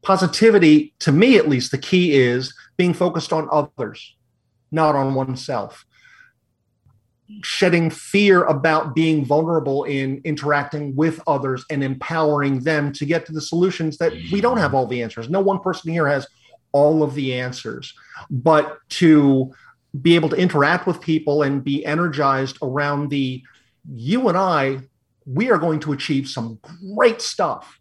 Positivity, 0.00 0.94
to 1.00 1.12
me 1.12 1.36
at 1.36 1.48
least, 1.48 1.70
the 1.70 1.78
key 1.78 2.14
is 2.14 2.54
being 2.78 2.94
focused 2.94 3.34
on 3.34 3.48
others, 3.52 4.16
not 4.70 4.96
on 4.96 5.12
oneself 5.14 5.84
shedding 7.42 7.90
fear 7.90 8.44
about 8.44 8.94
being 8.94 9.24
vulnerable 9.24 9.84
in 9.84 10.20
interacting 10.24 10.94
with 10.96 11.20
others 11.26 11.64
and 11.70 11.84
empowering 11.84 12.60
them 12.60 12.92
to 12.92 13.04
get 13.04 13.26
to 13.26 13.32
the 13.32 13.40
solutions 13.40 13.98
that 13.98 14.12
we 14.32 14.40
don't 14.40 14.58
have 14.58 14.74
all 14.74 14.86
the 14.86 15.02
answers. 15.02 15.28
No 15.28 15.40
one 15.40 15.60
person 15.60 15.92
here 15.92 16.06
has 16.06 16.26
all 16.72 17.02
of 17.02 17.14
the 17.14 17.34
answers, 17.34 17.94
but 18.30 18.78
to 18.88 19.52
be 20.00 20.14
able 20.14 20.28
to 20.28 20.36
interact 20.36 20.86
with 20.86 21.00
people 21.00 21.42
and 21.42 21.64
be 21.64 21.84
energized 21.84 22.58
around 22.62 23.10
the 23.10 23.42
you 23.90 24.28
and 24.28 24.36
I, 24.36 24.80
we 25.26 25.50
are 25.50 25.58
going 25.58 25.80
to 25.80 25.92
achieve 25.92 26.28
some 26.28 26.58
great 26.94 27.20
stuff. 27.20 27.80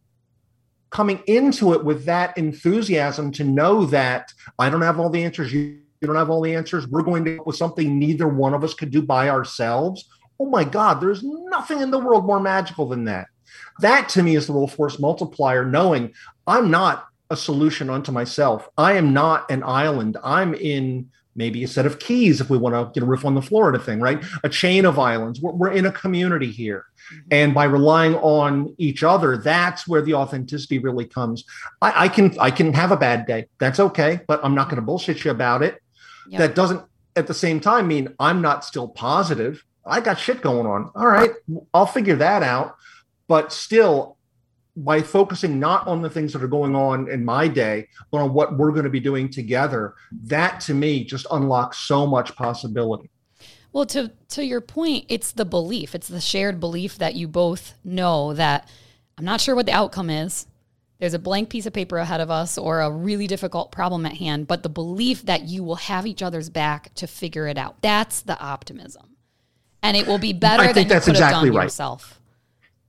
Coming 0.89 1.21
into 1.27 1.73
it 1.73 1.83
with 1.83 2.05
that 2.05 2.37
enthusiasm 2.37 3.31
to 3.33 3.43
know 3.43 3.85
that 3.87 4.31
I 4.57 4.69
don't 4.69 4.81
have 4.81 4.99
all 4.99 5.09
the 5.09 5.23
answers, 5.23 5.51
you 5.51 5.81
you 6.01 6.07
don't 6.07 6.15
have 6.15 6.29
all 6.29 6.41
the 6.41 6.55
answers. 6.55 6.87
We're 6.87 7.03
going 7.03 7.25
to 7.25 7.41
with 7.45 7.55
something 7.55 7.97
neither 7.97 8.27
one 8.27 8.53
of 8.53 8.63
us 8.63 8.73
could 8.73 8.91
do 8.91 9.01
by 9.01 9.29
ourselves. 9.29 10.07
Oh 10.39 10.45
my 10.45 10.63
God, 10.63 11.01
there's 11.01 11.23
nothing 11.23 11.81
in 11.81 11.91
the 11.91 11.99
world 11.99 12.25
more 12.25 12.39
magical 12.39 12.87
than 12.87 13.05
that. 13.05 13.27
That 13.79 14.09
to 14.09 14.23
me 14.23 14.35
is 14.35 14.47
the 14.47 14.53
little 14.53 14.67
force 14.67 14.99
multiplier, 14.99 15.65
knowing 15.65 16.13
I'm 16.45 16.69
not 16.69 17.07
a 17.29 17.37
solution 17.37 17.89
unto 17.89 18.11
myself. 18.11 18.69
I 18.77 18.93
am 18.93 19.13
not 19.13 19.49
an 19.49 19.63
island. 19.63 20.17
I'm 20.23 20.53
in 20.53 21.09
maybe 21.35 21.63
a 21.63 21.67
set 21.67 21.85
of 21.85 21.99
keys 21.99 22.41
if 22.41 22.49
we 22.49 22.57
want 22.57 22.73
to 22.73 22.99
get 22.99 23.05
a 23.05 23.09
riff 23.09 23.23
on 23.23 23.35
the 23.35 23.41
Florida 23.41 23.77
thing, 23.77 24.01
right? 24.01 24.23
A 24.43 24.49
chain 24.49 24.85
of 24.85 24.97
islands. 24.97 25.39
We're, 25.39 25.53
we're 25.53 25.71
in 25.71 25.85
a 25.85 25.91
community 25.91 26.51
here. 26.51 26.85
Mm-hmm. 27.13 27.27
And 27.31 27.53
by 27.53 27.65
relying 27.65 28.15
on 28.15 28.75
each 28.77 29.03
other, 29.03 29.37
that's 29.37 29.87
where 29.87 30.01
the 30.01 30.15
authenticity 30.15 30.79
really 30.79 31.05
comes. 31.05 31.45
I, 31.81 32.05
I 32.05 32.07
can 32.09 32.37
I 32.39 32.51
can 32.51 32.73
have 32.73 32.91
a 32.91 32.97
bad 32.97 33.27
day. 33.27 33.47
That's 33.59 33.79
okay, 33.79 34.19
but 34.27 34.43
I'm 34.43 34.55
not 34.55 34.65
going 34.65 34.77
to 34.77 34.81
bullshit 34.81 35.23
you 35.23 35.31
about 35.31 35.61
it. 35.63 35.81
Yep. 36.29 36.39
That 36.39 36.55
doesn't 36.55 36.83
at 37.15 37.27
the 37.27 37.33
same 37.33 37.59
time 37.59 37.87
mean 37.87 38.13
I'm 38.19 38.41
not 38.41 38.63
still 38.63 38.87
positive. 38.87 39.63
I 39.85 40.01
got 40.01 40.19
shit 40.19 40.41
going 40.41 40.67
on. 40.67 40.91
All 40.95 41.07
right, 41.07 41.31
I'll 41.73 41.85
figure 41.85 42.17
that 42.17 42.43
out. 42.43 42.75
But 43.27 43.51
still, 43.51 44.17
by 44.75 45.01
focusing 45.01 45.59
not 45.59 45.87
on 45.87 46.01
the 46.01 46.09
things 46.09 46.33
that 46.33 46.43
are 46.43 46.47
going 46.47 46.75
on 46.75 47.09
in 47.09 47.25
my 47.25 47.47
day, 47.47 47.87
but 48.11 48.19
on 48.19 48.33
what 48.33 48.57
we're 48.57 48.71
going 48.71 48.83
to 48.83 48.89
be 48.89 48.99
doing 48.99 49.29
together, 49.29 49.95
that 50.23 50.59
to 50.61 50.73
me 50.73 51.03
just 51.03 51.25
unlocks 51.31 51.79
so 51.79 52.05
much 52.05 52.35
possibility. 52.35 53.09
Well, 53.73 53.85
to 53.87 54.11
to 54.29 54.45
your 54.45 54.61
point, 54.61 55.05
it's 55.09 55.31
the 55.31 55.45
belief. 55.45 55.95
It's 55.95 56.07
the 56.07 56.21
shared 56.21 56.59
belief 56.59 56.97
that 56.97 57.15
you 57.15 57.27
both 57.27 57.73
know 57.83 58.33
that 58.33 58.69
I'm 59.17 59.25
not 59.25 59.41
sure 59.41 59.55
what 59.55 59.65
the 59.65 59.71
outcome 59.71 60.09
is 60.09 60.47
there's 60.99 61.13
a 61.13 61.19
blank 61.19 61.49
piece 61.49 61.65
of 61.65 61.73
paper 61.73 61.97
ahead 61.97 62.21
of 62.21 62.31
us 62.31 62.57
or 62.57 62.81
a 62.81 62.89
really 62.89 63.27
difficult 63.27 63.71
problem 63.71 64.05
at 64.05 64.17
hand, 64.17 64.47
but 64.47 64.63
the 64.63 64.69
belief 64.69 65.23
that 65.25 65.43
you 65.43 65.63
will 65.63 65.75
have 65.75 66.07
each 66.07 66.23
other's 66.23 66.49
back 66.49 66.93
to 66.95 67.07
figure 67.07 67.47
it 67.47 67.57
out. 67.57 67.81
That's 67.81 68.21
the 68.21 68.39
optimism. 68.39 69.15
And 69.83 69.95
it 69.95 70.07
will 70.07 70.17
be 70.17 70.33
better 70.33 70.63
I 70.63 70.73
think 70.73 70.87
than 70.89 70.95
that's 70.95 71.07
you 71.07 71.13
could 71.13 71.17
exactly 71.17 71.47
have 71.47 71.53
done 71.53 71.55
right. 71.57 71.63
yourself. 71.65 72.19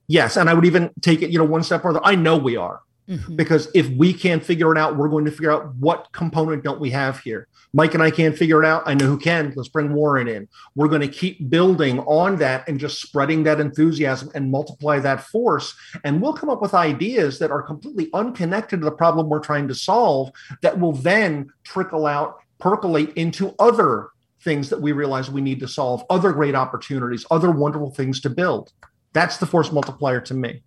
Yes. 0.06 0.36
And 0.36 0.48
I 0.48 0.54
would 0.54 0.64
even 0.64 0.90
take 1.02 1.20
it, 1.20 1.30
you 1.30 1.38
know, 1.38 1.44
one 1.44 1.62
step 1.62 1.82
further. 1.82 2.00
I 2.02 2.14
know 2.14 2.38
we 2.38 2.56
are. 2.56 2.80
Mm-hmm. 3.08 3.36
Because 3.36 3.68
if 3.74 3.88
we 3.90 4.12
can't 4.12 4.44
figure 4.44 4.70
it 4.70 4.78
out, 4.78 4.96
we're 4.96 5.08
going 5.08 5.24
to 5.24 5.30
figure 5.30 5.50
out 5.50 5.74
what 5.76 6.12
component 6.12 6.62
don't 6.62 6.80
we 6.80 6.90
have 6.90 7.20
here. 7.20 7.48
Mike 7.72 7.94
and 7.94 8.02
I 8.02 8.10
can't 8.10 8.36
figure 8.36 8.62
it 8.62 8.66
out. 8.66 8.82
I 8.86 8.94
know 8.94 9.06
who 9.06 9.18
can. 9.18 9.52
Let's 9.56 9.68
bring 9.68 9.94
Warren 9.94 10.28
in. 10.28 10.46
We're 10.74 10.88
going 10.88 11.00
to 11.00 11.08
keep 11.08 11.48
building 11.48 12.00
on 12.00 12.36
that 12.36 12.68
and 12.68 12.78
just 12.78 13.00
spreading 13.00 13.44
that 13.44 13.60
enthusiasm 13.60 14.30
and 14.34 14.50
multiply 14.50 14.98
that 15.00 15.22
force. 15.24 15.74
And 16.04 16.20
we'll 16.20 16.34
come 16.34 16.50
up 16.50 16.60
with 16.60 16.74
ideas 16.74 17.38
that 17.38 17.50
are 17.50 17.62
completely 17.62 18.10
unconnected 18.12 18.80
to 18.80 18.84
the 18.84 18.92
problem 18.92 19.28
we're 19.28 19.40
trying 19.40 19.68
to 19.68 19.74
solve 19.74 20.30
that 20.62 20.78
will 20.78 20.92
then 20.92 21.50
trickle 21.64 22.06
out, 22.06 22.38
percolate 22.58 23.12
into 23.14 23.54
other 23.58 24.08
things 24.42 24.68
that 24.68 24.80
we 24.80 24.92
realize 24.92 25.30
we 25.30 25.40
need 25.40 25.60
to 25.60 25.68
solve, 25.68 26.04
other 26.10 26.32
great 26.32 26.54
opportunities, 26.54 27.24
other 27.30 27.50
wonderful 27.50 27.90
things 27.90 28.20
to 28.20 28.30
build. 28.30 28.72
That's 29.12 29.38
the 29.38 29.46
force 29.46 29.72
multiplier 29.72 30.20
to 30.22 30.34
me. 30.34 30.62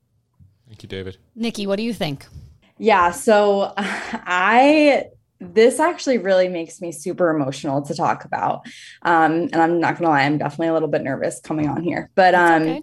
Thank 0.71 0.83
you, 0.83 0.87
David. 0.87 1.17
Nikki, 1.35 1.67
what 1.67 1.75
do 1.75 1.83
you 1.83 1.93
think? 1.93 2.25
Yeah, 2.77 3.11
so 3.11 3.73
I 3.77 5.07
this 5.41 5.81
actually 5.81 6.17
really 6.17 6.47
makes 6.47 6.79
me 6.79 6.93
super 6.93 7.29
emotional 7.29 7.81
to 7.81 7.93
talk 7.93 8.23
about. 8.23 8.65
Um, 9.01 9.49
and 9.51 9.55
I'm 9.57 9.81
not 9.81 9.97
gonna 9.97 10.09
lie, 10.09 10.21
I'm 10.21 10.37
definitely 10.37 10.69
a 10.69 10.73
little 10.73 10.87
bit 10.87 11.01
nervous 11.01 11.41
coming 11.41 11.67
on 11.67 11.83
here. 11.83 12.09
But 12.15 12.35
um 12.35 12.63
okay. 12.63 12.81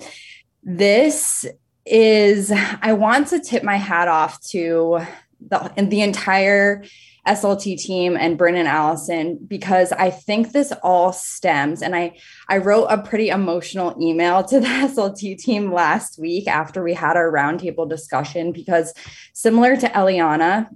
this 0.62 1.46
is 1.86 2.52
I 2.52 2.92
want 2.92 3.28
to 3.28 3.40
tip 3.40 3.62
my 3.62 3.76
hat 3.76 4.06
off 4.06 4.38
to 4.48 5.00
the 5.40 5.72
the 5.76 6.02
entire 6.02 6.84
SLT 7.26 7.78
team 7.78 8.16
and 8.16 8.38
Bryn 8.38 8.56
and 8.56 8.68
Allison 8.68 9.38
because 9.46 9.92
I 9.92 10.10
think 10.10 10.52
this 10.52 10.72
all 10.82 11.12
stems 11.12 11.82
and 11.82 11.94
I 11.94 12.16
I 12.48 12.58
wrote 12.58 12.86
a 12.86 13.02
pretty 13.02 13.28
emotional 13.28 13.94
email 14.00 14.42
to 14.44 14.60
the 14.60 14.66
SLT 14.66 15.38
team 15.38 15.72
last 15.72 16.18
week 16.18 16.48
after 16.48 16.82
we 16.82 16.94
had 16.94 17.16
our 17.16 17.30
roundtable 17.30 17.88
discussion 17.88 18.52
because 18.52 18.94
similar 19.34 19.76
to 19.76 19.88
Eliana 19.88 20.68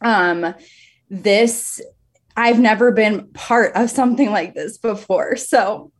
um 0.00 0.54
this 1.10 1.80
I've 2.36 2.58
never 2.58 2.92
been 2.92 3.28
part 3.34 3.76
of 3.76 3.90
something 3.90 4.30
like 4.30 4.54
this 4.54 4.78
before. 4.78 5.36
So 5.36 5.92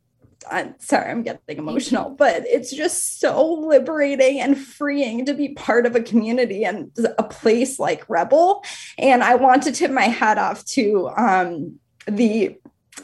I'm 0.49 0.75
sorry, 0.79 1.09
I'm 1.09 1.23
getting 1.23 1.57
emotional, 1.57 2.11
but 2.11 2.43
it's 2.45 2.73
just 2.73 3.19
so 3.19 3.53
liberating 3.53 4.39
and 4.39 4.57
freeing 4.57 5.25
to 5.25 5.33
be 5.33 5.49
part 5.49 5.85
of 5.85 5.95
a 5.95 6.01
community 6.01 6.65
and 6.65 6.91
a 7.17 7.23
place 7.23 7.79
like 7.79 8.09
Rebel. 8.09 8.63
And 8.97 9.23
I 9.23 9.35
want 9.35 9.63
to 9.63 9.71
tip 9.71 9.91
my 9.91 10.03
hat 10.03 10.37
off 10.37 10.65
to 10.65 11.09
um, 11.17 11.79
the 12.07 12.57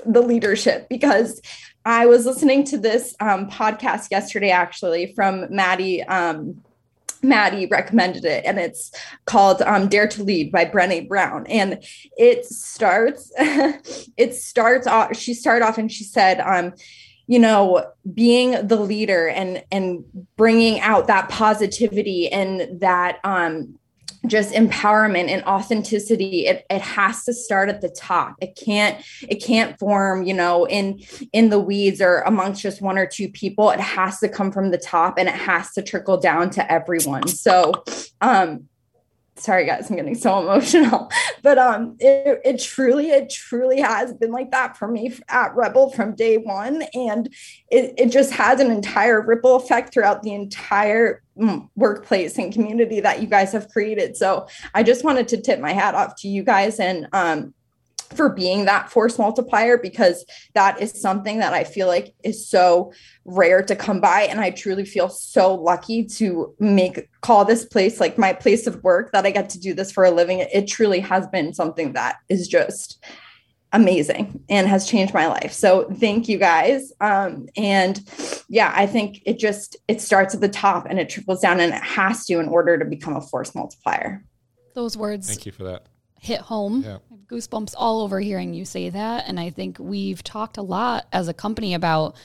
the 0.05 0.21
leadership 0.21 0.87
because 0.87 1.41
I 1.85 2.05
was 2.05 2.25
listening 2.25 2.63
to 2.65 2.77
this 2.77 3.15
um, 3.19 3.49
podcast 3.49 4.11
yesterday, 4.11 4.51
actually, 4.51 5.13
from 5.13 5.45
Maddie. 5.53 6.03
Um, 6.03 6.61
Maddie 7.21 7.65
recommended 7.65 8.23
it, 8.23 8.45
and 8.45 8.59
it's 8.59 8.91
called 9.25 9.61
um, 9.63 9.87
"Dare 9.87 10.07
to 10.07 10.23
Lead" 10.23 10.51
by 10.51 10.65
Brené 10.65 11.07
Brown. 11.07 11.45
And 11.47 11.83
it 12.17 12.45
starts, 12.45 13.31
it 13.37 14.35
starts 14.35 14.87
off. 14.87 15.17
She 15.17 15.33
started 15.33 15.65
off, 15.65 15.77
and 15.77 15.91
she 15.91 16.03
said, 16.03 16.39
um, 16.39 16.73
you 17.29 17.37
know 17.37 17.85
being 18.11 18.67
the 18.67 18.75
leader 18.75 19.27
and 19.27 19.63
and 19.71 20.03
bringing 20.35 20.79
out 20.79 21.05
that 21.07 21.29
positivity 21.29 22.27
and 22.27 22.81
that 22.81 23.19
um 23.23 23.75
just 24.27 24.53
empowerment 24.53 25.29
and 25.29 25.43
authenticity 25.45 26.47
it, 26.47 26.65
it 26.69 26.81
has 26.81 27.23
to 27.23 27.33
start 27.33 27.69
at 27.69 27.79
the 27.79 27.89
top. 27.89 28.35
It 28.41 28.59
can't 28.61 29.01
it 29.27 29.43
can't 29.43 29.77
form 29.79 30.23
you 30.23 30.33
know 30.33 30.65
in 30.65 31.01
in 31.31 31.49
the 31.49 31.59
weeds 31.59 32.01
or 32.01 32.21
amongst 32.21 32.61
just 32.61 32.81
one 32.81 32.97
or 32.97 33.05
two 33.05 33.29
people. 33.29 33.69
It 33.69 33.79
has 33.79 34.19
to 34.19 34.27
come 34.27 34.51
from 34.51 34.71
the 34.71 34.77
top 34.77 35.17
and 35.17 35.29
it 35.29 35.35
has 35.35 35.71
to 35.73 35.81
trickle 35.81 36.17
down 36.17 36.49
to 36.51 36.71
everyone. 36.71 37.27
So 37.27 37.83
um 38.21 38.68
sorry 39.39 39.65
guys 39.65 39.89
i'm 39.89 39.95
getting 39.95 40.15
so 40.15 40.39
emotional. 40.41 41.09
But 41.41 41.57
um 41.57 41.95
it, 41.99 42.41
it 42.43 42.59
truly 42.59 43.09
it 43.11 43.29
truly 43.29 43.81
has 43.81 44.13
been 44.13 44.31
like 44.31 44.51
that 44.51 44.77
for 44.77 44.87
me 44.87 45.13
at 45.29 45.55
rebel 45.55 45.91
from 45.91 46.15
day 46.15 46.37
one. 46.37 46.83
And 46.93 47.33
it, 47.69 47.93
it 47.97 48.07
just 48.07 48.31
has 48.33 48.59
an 48.59 48.71
entire 48.71 49.21
ripple 49.21 49.55
effect 49.55 49.93
throughout 49.93 50.23
the 50.23 50.33
entire 50.33 51.23
mm, 51.37 51.67
workplace 51.75 52.37
and 52.37 52.53
community 52.53 52.99
that 52.99 53.21
you 53.21 53.27
guys 53.27 53.51
have 53.51 53.69
created. 53.69 54.17
So 54.17 54.47
i 54.73 54.83
just 54.83 55.03
wanted 55.03 55.27
to 55.29 55.41
tip 55.41 55.59
my 55.59 55.73
hat 55.73 55.95
off 55.95 56.15
to 56.21 56.27
you 56.27 56.43
guys. 56.43 56.79
And 56.79 57.07
um 57.13 57.53
for 58.13 58.29
being 58.29 58.65
that 58.65 58.89
force 58.89 59.17
multiplier 59.17 59.77
because 59.77 60.25
that 60.53 60.81
is 60.81 60.99
something 60.99 61.39
that 61.39 61.53
I 61.53 61.63
feel 61.63 61.87
like 61.87 62.13
is 62.23 62.47
so 62.47 62.91
rare 63.25 63.61
to 63.63 63.75
come 63.75 64.01
by. 64.01 64.21
And 64.21 64.39
I 64.39 64.51
truly 64.51 64.85
feel 64.85 65.09
so 65.09 65.53
lucky 65.53 66.05
to 66.05 66.53
make 66.59 67.09
call 67.21 67.45
this 67.45 67.65
place 67.65 67.99
like 67.99 68.17
my 68.17 68.33
place 68.33 68.67
of 68.67 68.83
work 68.83 69.11
that 69.11 69.25
I 69.25 69.31
get 69.31 69.49
to 69.51 69.59
do 69.59 69.73
this 69.73 69.91
for 69.91 70.03
a 70.03 70.11
living. 70.11 70.39
It 70.39 70.67
truly 70.67 70.99
has 71.01 71.27
been 71.27 71.53
something 71.53 71.93
that 71.93 72.17
is 72.29 72.47
just 72.47 73.03
amazing 73.71 74.43
and 74.49 74.67
has 74.67 74.87
changed 74.87 75.13
my 75.13 75.27
life. 75.27 75.53
So 75.53 75.87
thank 75.93 76.27
you 76.27 76.39
guys. 76.39 76.91
Um 77.01 77.47
and 77.55 78.01
yeah 78.49 78.73
I 78.75 78.87
think 78.87 79.21
it 79.27 79.37
just 79.37 79.77
it 79.87 80.01
starts 80.01 80.33
at 80.33 80.41
the 80.41 80.49
top 80.49 80.87
and 80.89 80.99
it 80.99 81.09
trickles 81.09 81.41
down 81.41 81.59
and 81.59 81.73
it 81.73 81.83
has 81.83 82.25
to 82.25 82.39
in 82.39 82.47
order 82.47 82.79
to 82.79 82.85
become 82.85 83.15
a 83.15 83.21
force 83.21 83.53
multiplier. 83.53 84.25
Those 84.73 84.97
words. 84.97 85.27
Thank 85.27 85.45
you 85.45 85.51
for 85.51 85.65
that. 85.65 85.88
Hit 86.19 86.41
home. 86.41 86.83
Yeah. 86.83 86.97
Goosebumps 87.27 87.73
all 87.77 88.01
over 88.01 88.19
hearing 88.19 88.53
you 88.53 88.65
say 88.65 88.89
that. 88.89 89.27
And 89.27 89.39
I 89.39 89.49
think 89.49 89.77
we've 89.79 90.23
talked 90.23 90.57
a 90.57 90.61
lot 90.61 91.07
as 91.13 91.27
a 91.27 91.33
company 91.33 91.73
about 91.73 92.15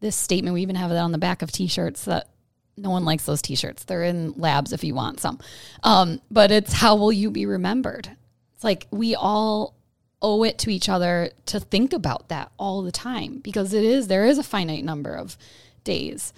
this 0.00 0.16
statement. 0.16 0.54
We 0.54 0.62
even 0.62 0.76
have 0.76 0.90
it 0.90 0.96
on 0.96 1.12
the 1.12 1.18
back 1.18 1.42
of 1.42 1.52
t 1.52 1.66
shirts 1.66 2.04
that 2.04 2.28
no 2.76 2.90
one 2.90 3.04
likes 3.04 3.24
those 3.24 3.42
t 3.42 3.54
shirts. 3.54 3.84
They're 3.84 4.02
in 4.02 4.32
labs 4.32 4.72
if 4.72 4.84
you 4.84 4.94
want 4.94 5.20
some. 5.20 5.38
Um, 5.82 6.20
but 6.30 6.50
it's 6.50 6.72
how 6.72 6.96
will 6.96 7.12
you 7.12 7.30
be 7.30 7.46
remembered? 7.46 8.10
It's 8.54 8.64
like 8.64 8.86
we 8.90 9.14
all 9.14 9.74
owe 10.20 10.42
it 10.42 10.58
to 10.58 10.70
each 10.70 10.88
other 10.88 11.30
to 11.46 11.60
think 11.60 11.92
about 11.92 12.28
that 12.30 12.50
all 12.58 12.82
the 12.82 12.92
time 12.92 13.38
because 13.38 13.72
it 13.74 13.84
is, 13.84 14.08
there 14.08 14.24
is 14.24 14.38
a 14.38 14.42
finite 14.42 14.84
number 14.84 15.14
of 15.14 15.36
days. 15.84 16.32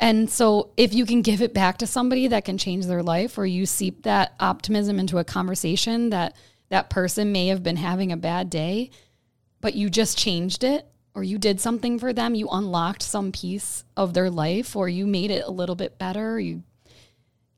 And 0.00 0.30
so 0.30 0.70
if 0.76 0.94
you 0.94 1.04
can 1.04 1.22
give 1.22 1.42
it 1.42 1.52
back 1.52 1.78
to 1.78 1.86
somebody 1.86 2.28
that 2.28 2.44
can 2.44 2.56
change 2.56 2.86
their 2.86 3.02
life 3.02 3.36
or 3.36 3.46
you 3.46 3.66
seep 3.66 4.04
that 4.04 4.34
optimism 4.38 4.98
into 4.98 5.18
a 5.18 5.24
conversation 5.24 6.10
that 6.10 6.36
that 6.68 6.90
person 6.90 7.32
may 7.32 7.48
have 7.48 7.62
been 7.62 7.76
having 7.76 8.12
a 8.12 8.16
bad 8.16 8.48
day, 8.48 8.90
but 9.60 9.74
you 9.74 9.90
just 9.90 10.16
changed 10.16 10.62
it 10.62 10.86
or 11.14 11.24
you 11.24 11.36
did 11.36 11.60
something 11.60 11.98
for 11.98 12.12
them, 12.12 12.34
you 12.34 12.48
unlocked 12.48 13.02
some 13.02 13.32
piece 13.32 13.84
of 13.96 14.14
their 14.14 14.30
life 14.30 14.76
or 14.76 14.88
you 14.88 15.06
made 15.06 15.32
it 15.32 15.44
a 15.44 15.50
little 15.50 15.74
bit 15.74 15.98
better, 15.98 16.38
you 16.38 16.62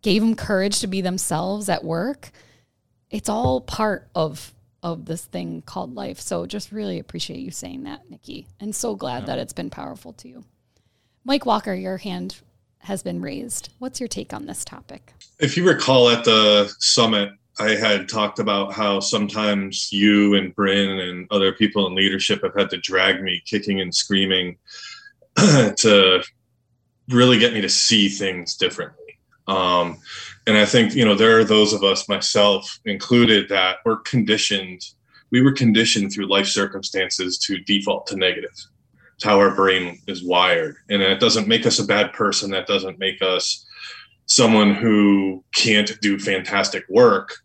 gave 0.01 0.23
them 0.23 0.35
courage 0.35 0.81
to 0.81 0.87
be 0.87 1.03
themselves 1.03 1.69
at 1.69 1.85
work. 1.85 2.31
It's 3.11 3.29
all 3.29 3.61
part 3.61 4.09
of 4.15 4.55
of 4.83 5.05
this 5.05 5.27
thing 5.27 5.63
called 5.67 5.95
life. 5.95 6.19
So 6.19 6.47
just 6.47 6.73
really 6.73 6.99
appreciate 6.99 7.41
you 7.41 7.51
saying 7.51 7.83
that, 7.83 8.09
Nikki. 8.09 8.47
And 8.59 8.75
so 8.75 8.95
glad 8.95 9.27
that 9.27 9.39
it's 9.39 9.53
been 9.53 9.69
powerful 9.69 10.15
to 10.15 10.29
you. 10.29 10.45
Mike 11.25 11.45
Walker, 11.45 11.75
your 11.75 11.99
hand 11.99 12.41
has 12.79 13.03
been 13.03 13.21
raised. 13.21 13.71
What's 13.79 14.01
your 14.01 14.09
take 14.09 14.33
on 14.33 14.47
this 14.47 14.65
topic? 14.65 15.13
If 15.39 15.57
you 15.57 15.69
recall 15.69 16.09
at 16.09 16.25
the 16.25 16.73
summit, 16.79 17.31
I 17.59 17.75
had 17.75 18.09
talked 18.09 18.39
about 18.39 18.73
how 18.73 19.01
sometimes 19.01 19.93
you 19.93 20.35
and 20.35 20.55
Bryn 20.55 20.99
and 20.99 21.27
other 21.31 21.53
people 21.53 21.87
in 21.87 21.95
leadership 21.95 22.43
have 22.43 22.55
had 22.57 22.71
to 22.71 22.79
drag 22.79 23.23
me 23.23 23.43
kicking 23.45 23.81
and 23.81 23.95
screaming 23.95 24.57
to 25.37 26.23
really 27.11 27.39
get 27.39 27.53
me 27.53 27.61
to 27.61 27.69
see 27.69 28.09
things 28.09 28.57
differently. 28.57 29.19
Um, 29.47 29.99
and 30.47 30.57
I 30.57 30.65
think, 30.65 30.95
you 30.95 31.05
know, 31.05 31.15
there 31.15 31.39
are 31.39 31.45
those 31.45 31.75
of 31.75 31.85
us, 31.85 32.09
myself 32.09 32.81
included, 32.87 33.49
that 33.51 33.79
were 33.85 33.97
conditioned, 33.97 34.81
we 35.31 35.43
were 35.43 35.53
conditioned 35.53 36.13
through 36.13 36.29
life 36.29 36.47
circumstances 36.47 37.37
to 37.39 37.59
default 37.59 38.07
to 38.07 38.17
negative. 38.17 38.55
It's 39.21 39.27
how 39.27 39.39
our 39.39 39.55
brain 39.55 39.99
is 40.07 40.25
wired. 40.25 40.77
And 40.89 41.03
it 41.03 41.21
doesn't 41.21 41.47
make 41.47 41.67
us 41.67 41.79
a 41.79 41.85
bad 41.85 42.15
person. 42.15 42.51
That 42.53 42.67
doesn't 42.67 42.99
make 42.99 43.21
us 43.21 43.67
someone 44.25 44.75
who 44.75 45.45
can't 45.55 45.93
do 46.01 46.19
fantastic 46.19 46.85
work, 46.89 47.37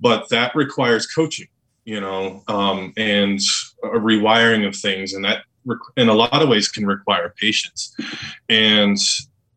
but 0.00 0.28
that 0.30 0.56
requires 0.56 1.06
coaching, 1.06 1.46
you 1.84 2.00
know, 2.00 2.42
um, 2.48 2.92
and 2.96 3.38
a 3.84 3.90
rewiring 3.90 4.66
of 4.66 4.74
things. 4.74 5.12
And 5.14 5.24
that, 5.24 5.44
in 5.96 6.08
a 6.08 6.14
lot 6.14 6.42
of 6.42 6.48
ways, 6.48 6.68
can 6.68 6.84
require 6.84 7.32
patience. 7.40 7.94
And, 8.48 8.98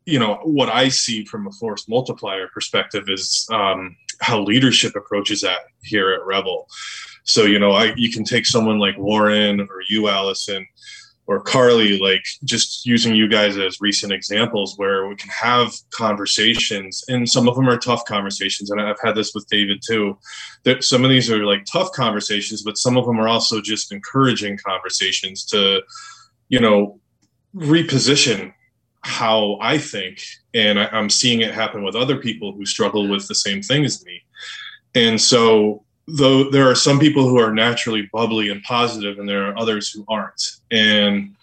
you 0.05 0.19
know, 0.19 0.41
what 0.43 0.69
I 0.69 0.89
see 0.89 1.25
from 1.25 1.47
a 1.47 1.51
force 1.53 1.87
multiplier 1.87 2.49
perspective 2.53 3.05
is 3.07 3.47
um, 3.51 3.95
how 4.21 4.43
leadership 4.43 4.95
approaches 4.95 5.41
that 5.41 5.61
here 5.81 6.11
at 6.11 6.23
Rebel. 6.23 6.67
So, 7.23 7.45
you 7.45 7.57
know, 7.57 7.71
I, 7.71 7.95
you 7.95 8.11
can 8.11 8.25
take 8.25 8.45
someone 8.45 8.77
like 8.77 8.95
Warren 8.95 9.59
or 9.59 9.81
you, 9.89 10.07
Allison, 10.07 10.67
or 11.25 11.39
Carly, 11.39 11.99
like 11.99 12.23
just 12.43 12.85
using 12.85 13.15
you 13.15 13.29
guys 13.29 13.57
as 13.57 13.79
recent 13.79 14.11
examples 14.11 14.73
where 14.77 15.07
we 15.07 15.15
can 15.15 15.29
have 15.29 15.73
conversations, 15.91 17.03
and 17.07 17.29
some 17.29 17.47
of 17.47 17.55
them 17.55 17.69
are 17.69 17.77
tough 17.77 18.03
conversations. 18.05 18.69
And 18.69 18.81
I've 18.81 18.99
had 19.01 19.15
this 19.15 19.33
with 19.33 19.47
David 19.47 19.81
too. 19.85 20.17
That 20.63 20.83
some 20.83 21.03
of 21.03 21.09
these 21.09 21.31
are 21.31 21.45
like 21.45 21.65
tough 21.65 21.91
conversations, 21.93 22.63
but 22.63 22.77
some 22.77 22.97
of 22.97 23.05
them 23.05 23.19
are 23.19 23.27
also 23.27 23.61
just 23.61 23.91
encouraging 23.91 24.57
conversations 24.65 25.45
to, 25.45 25.81
you 26.49 26.59
know, 26.59 26.99
reposition 27.55 28.53
how 29.01 29.57
I 29.61 29.77
think. 29.77 30.21
And 30.53 30.79
I, 30.79 30.87
I'm 30.87 31.09
seeing 31.09 31.41
it 31.41 31.53
happen 31.53 31.83
with 31.83 31.95
other 31.95 32.17
people 32.17 32.53
who 32.53 32.65
struggle 32.65 33.07
with 33.07 33.27
the 33.27 33.35
same 33.35 33.61
thing 33.61 33.85
as 33.85 34.03
me. 34.05 34.23
And 34.95 35.19
so 35.19 35.83
though 36.07 36.49
there 36.49 36.69
are 36.69 36.75
some 36.75 36.99
people 36.99 37.27
who 37.27 37.39
are 37.39 37.53
naturally 37.53 38.09
bubbly 38.11 38.49
and 38.49 38.61
positive 38.63 39.19
and 39.19 39.27
there 39.27 39.45
are 39.49 39.57
others 39.57 39.89
who 39.89 40.05
aren't. 40.09 40.41
And 40.71 41.35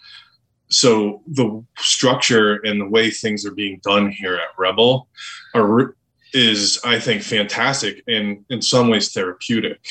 so 0.69 1.21
the 1.27 1.63
structure 1.77 2.55
and 2.63 2.79
the 2.79 2.87
way 2.87 3.09
things 3.09 3.45
are 3.45 3.53
being 3.53 3.79
done 3.83 4.09
here 4.09 4.35
at 4.35 4.57
rebel 4.57 5.07
are 5.53 5.95
is 6.33 6.79
i 6.85 6.97
think 6.97 7.21
fantastic 7.21 8.01
and 8.07 8.45
in 8.49 8.61
some 8.61 8.87
ways 8.87 9.11
therapeutic. 9.11 9.85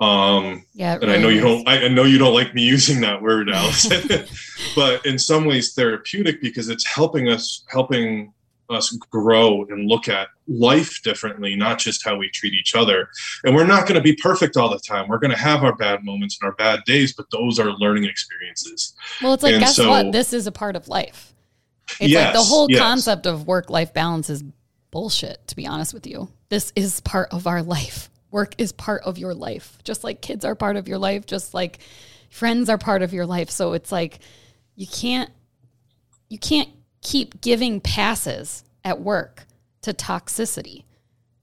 Um 0.00 0.64
Yeah, 0.74 0.98
and 1.02 1.10
i 1.10 1.16
know 1.16 1.22
really 1.22 1.34
you 1.34 1.40
don't 1.40 1.68
I, 1.68 1.86
I 1.86 1.88
know 1.88 2.04
you 2.04 2.18
don't 2.18 2.34
like 2.34 2.54
me 2.54 2.62
using 2.62 3.00
that 3.00 3.20
word 3.20 3.50
allison. 3.54 4.26
But 4.76 5.04
in 5.06 5.18
some 5.18 5.44
ways 5.44 5.74
therapeutic 5.74 6.40
because 6.40 6.68
it's 6.68 6.86
helping 6.86 7.28
us 7.28 7.64
helping 7.68 8.32
us 8.70 8.90
grow 9.10 9.64
and 9.70 9.88
look 9.88 10.08
at 10.08 10.28
life 10.46 11.02
differently 11.02 11.54
not 11.56 11.78
just 11.78 12.04
how 12.04 12.16
we 12.16 12.28
treat 12.30 12.52
each 12.54 12.74
other 12.74 13.08
and 13.44 13.54
we're 13.54 13.66
not 13.66 13.82
going 13.86 13.94
to 13.94 14.00
be 14.02 14.14
perfect 14.14 14.56
all 14.56 14.68
the 14.70 14.78
time 14.78 15.08
we're 15.08 15.18
going 15.18 15.30
to 15.30 15.38
have 15.38 15.62
our 15.64 15.74
bad 15.76 16.04
moments 16.04 16.38
and 16.40 16.48
our 16.48 16.54
bad 16.56 16.80
days 16.84 17.12
but 17.12 17.26
those 17.32 17.58
are 17.58 17.72
learning 17.72 18.04
experiences 18.04 18.94
Well, 19.22 19.34
it's 19.34 19.42
like, 19.42 19.54
And 19.54 19.62
guess 19.62 19.76
so- 19.76 19.88
what? 19.88 20.12
This 20.12 20.32
is 20.32 20.46
a 20.46 20.52
part 20.52 20.76
of 20.76 20.88
life. 20.88 21.34
It's 22.00 22.14
like 22.14 22.32
the 22.34 22.42
whole 22.42 22.70
yes. 22.70 22.80
concept 22.80 23.26
of 23.26 23.46
work 23.46 23.70
life 23.70 23.94
balance 23.94 24.28
is 24.28 24.44
bullshit, 24.90 25.46
to 25.48 25.56
be 25.56 25.66
honest 25.66 25.94
with 25.94 26.06
you. 26.06 26.28
This 26.50 26.72
is 26.76 27.00
part 27.00 27.32
of 27.32 27.46
our 27.46 27.62
life. 27.62 28.10
Work 28.30 28.54
is 28.58 28.72
part 28.72 29.02
of 29.04 29.16
your 29.16 29.34
life, 29.34 29.78
just 29.84 30.04
like 30.04 30.20
kids 30.20 30.44
are 30.44 30.54
part 30.54 30.76
of 30.76 30.86
your 30.86 30.98
life, 30.98 31.24
just 31.24 31.54
like 31.54 31.78
friends 32.30 32.68
are 32.68 32.76
part 32.78 33.00
of 33.02 33.14
your 33.14 33.24
life. 33.24 33.48
So 33.50 33.72
it's 33.72 33.90
like 33.90 34.18
you 34.76 34.86
can't 34.86 35.30
you 36.28 36.38
can't 36.38 36.68
keep 37.02 37.40
giving 37.40 37.80
passes 37.80 38.64
at 38.84 39.00
work 39.00 39.46
to 39.82 39.92
toxicity. 39.92 40.84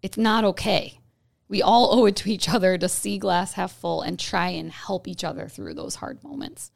It's 0.02 0.18
not 0.18 0.44
okay. 0.44 1.00
We 1.48 1.62
all 1.62 1.98
owe 1.98 2.06
it 2.06 2.16
to 2.18 2.32
each 2.32 2.50
other 2.50 2.78
to 2.78 2.90
see 2.90 3.18
glass 3.18 3.54
half 3.54 3.72
full 3.72 4.02
and 4.02 4.20
try 4.20 4.50
and 4.50 4.72
help 4.72 5.08
each 5.08 5.24
other 5.24 5.48
through 5.48 5.76
those 5.76 5.96
hard 5.96 6.24
moments. 6.24 6.72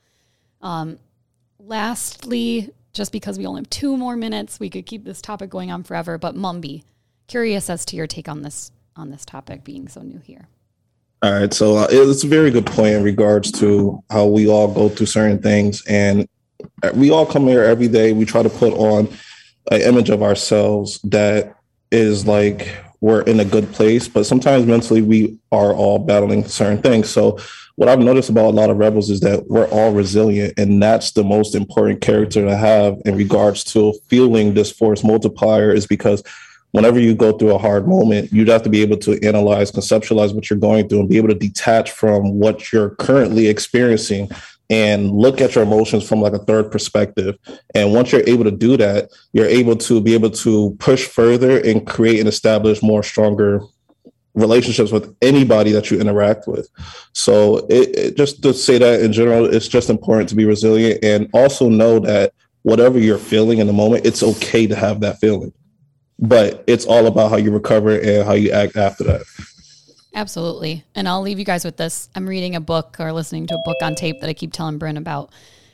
Um, 0.62 1.00
lastly, 1.58 2.72
just 2.94 3.12
because 3.12 3.38
we 3.38 3.46
only 3.46 3.62
have 3.62 3.70
two 3.70 3.98
more 3.98 4.16
minutes, 4.16 4.60
we 4.60 4.70
could 4.70 4.86
keep 4.86 5.04
this 5.04 5.22
topic 5.22 5.50
going 5.50 5.72
on 5.72 5.84
forever. 5.84 6.18
But 6.18 6.36
Mumby, 6.36 6.84
curious 7.28 7.70
as 7.70 7.86
to 7.86 7.96
your 7.96 8.08
take 8.08 8.28
on 8.28 8.42
this 8.42 8.72
on 8.96 9.12
this 9.12 9.24
topic, 9.24 9.64
being 9.64 9.88
so 9.88 10.02
new 10.02 10.20
here. 10.20 10.50
All 11.22 11.34
right, 11.34 11.54
so 11.54 11.78
uh, 11.78 11.88
it's 11.90 12.24
a 12.24 12.28
very 12.28 12.52
good 12.52 12.66
point 12.66 12.96
in 12.96 13.04
regards 13.04 13.52
to 13.54 14.04
how 14.10 14.26
we 14.26 14.48
all 14.48 14.74
go 14.74 14.90
through 14.90 15.08
certain 15.08 15.42
things, 15.42 15.86
and 15.86 16.28
we 16.94 17.12
all 17.12 17.26
come 17.26 17.48
here 17.48 17.64
every 17.64 17.88
day. 17.88 18.14
We 18.14 18.26
try 18.26 18.44
to 18.44 18.50
put 18.50 18.74
on 18.74 19.08
an 19.72 19.82
image 19.82 20.10
of 20.10 20.24
ourselves 20.24 21.00
that 21.04 21.56
is 21.92 22.26
like 22.26 22.76
we're 23.02 23.22
in 23.22 23.40
a 23.40 23.46
good 23.46 23.72
place, 23.72 24.08
but 24.08 24.26
sometimes 24.26 24.66
mentally 24.66 25.02
we 25.02 25.38
are 25.52 25.74
all 25.74 26.00
battling 26.00 26.46
certain 26.46 26.82
things. 26.82 27.10
So, 27.10 27.40
what 27.76 27.88
I've 27.88 28.00
noticed 28.00 28.30
about 28.30 28.50
a 28.50 28.58
lot 28.58 28.70
of 28.70 28.76
rebels 28.76 29.10
is 29.10 29.22
that 29.22 29.48
we're 29.48 29.70
all 29.70 29.94
resilient, 29.94 30.60
and 30.60 30.84
that's 30.84 31.12
the 31.12 31.24
most 31.24 31.56
important 31.56 32.02
character 32.02 32.46
to 32.46 32.58
have 32.58 33.02
in 33.06 33.16
regards 33.16 33.64
to 33.66 33.94
feeling 34.08 34.54
this 34.54 34.70
force 34.70 35.02
multiplier. 35.02 35.72
Is 35.72 35.88
because 35.88 36.22
whenever 36.72 37.00
you 37.00 37.16
go 37.16 37.38
through 37.38 37.56
a 37.56 37.58
hard 37.58 37.88
moment, 37.88 38.34
you'd 38.34 38.50
have 38.50 38.64
to 38.64 38.70
be 38.70 38.82
able 38.82 38.98
to 38.98 39.18
analyze, 39.26 39.72
conceptualize 39.72 40.36
what 40.36 40.50
you're 40.50 40.60
going 40.60 40.90
through, 40.90 41.00
and 41.00 41.10
be 41.10 41.16
able 41.16 41.30
to 41.30 41.36
detach 41.36 41.92
from 41.92 42.38
what 42.38 42.74
you're 42.74 42.92
currently 42.96 43.48
experiencing 43.48 44.30
and 44.70 45.12
look 45.12 45.42
at 45.42 45.56
your 45.56 45.64
emotions 45.64 46.08
from 46.08 46.22
like 46.22 46.34
a 46.34 46.40
third 46.40 46.72
perspective. 46.72 47.38
And 47.74 47.94
once 47.94 48.12
you're 48.12 48.28
able 48.28 48.44
to 48.44 48.52
do 48.52 48.78
that, 48.78 49.10
you're 49.34 49.48
able 49.48 49.76
to 49.78 50.00
be 50.00 50.14
able 50.14 50.30
to 50.32 50.76
push 50.80 51.08
further 51.08 51.60
and 51.60 51.86
create 51.88 52.20
and 52.20 52.30
establish 52.30 52.82
more 52.84 53.02
stronger 53.02 53.62
relationships 54.36 54.92
with 54.92 55.16
anybody 55.22 55.72
that 55.72 55.90
you 55.90 56.00
interact 56.00 56.48
with. 56.48 56.70
So 57.14 57.66
it, 57.70 57.98
it, 57.98 58.18
just 58.18 58.44
to 58.44 58.54
say 58.54 58.78
that 58.78 59.02
in 59.02 59.12
general, 59.12 59.46
it's 59.46 59.68
just 59.68 59.90
important 59.90 60.30
to 60.30 60.36
be 60.36 60.46
resilient 60.46 61.04
and 61.04 61.30
also 61.34 61.68
know 61.68 62.00
that 62.00 62.34
whatever 62.62 63.00
you're 63.00 63.18
feeling 63.18 63.58
in 63.58 63.68
the 63.68 63.74
moment, 63.74 64.06
it's 64.06 64.22
okay 64.22 64.68
to 64.68 64.76
have 64.76 65.00
that 65.02 65.20
feeling 65.20 65.52
but 66.20 66.64
it's 66.68 66.86
all 66.86 67.08
about 67.08 67.32
how 67.32 67.38
you 67.38 67.52
recover 67.52 67.98
and 67.98 68.26
how 68.26 68.34
you 68.34 68.52
act 68.52 68.76
after 68.76 69.04
that. 69.06 69.22
Absolutely. 70.14 70.84
And 70.96 71.08
I'll 71.08 71.22
leave 71.22 71.40
you 71.40 71.46
guys 71.46 71.64
with 71.64 71.78
this. 71.78 72.10
I'm 72.16 72.28
reading 72.28 72.56
a 72.56 72.62
book 72.62 72.98
or 73.00 73.12
listening 73.14 73.48
to 73.48 73.56
a 73.56 73.62
book 73.64 73.78
on 73.82 73.96
tape 73.96 74.22
that 74.22 74.30
I 74.30 74.34
keep 74.34 74.52
telling 74.52 74.78
Bryn 74.78 74.98
about, 74.98 75.30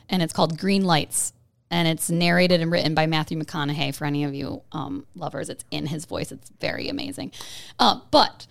and 0.09 0.21
it's 0.21 0.33
called 0.33 0.57
Green 0.57 0.83
Lights. 0.83 1.33
And 1.71 1.87
it's 1.87 2.11
narrated 2.11 2.61
and 2.61 2.71
written 2.71 2.93
by 2.93 3.07
Matthew 3.07 3.39
McConaughey. 3.39 3.95
For 3.95 4.05
any 4.05 4.23
of 4.23 4.35
you 4.35 4.61
um, 4.71 5.07
lovers, 5.15 5.49
it's 5.49 5.65
in 5.71 5.87
his 5.87 6.05
voice. 6.05 6.31
It's 6.31 6.51
very 6.61 6.89
amazing. 6.89 7.31
Uh, 7.79 8.01
but 8.11 8.45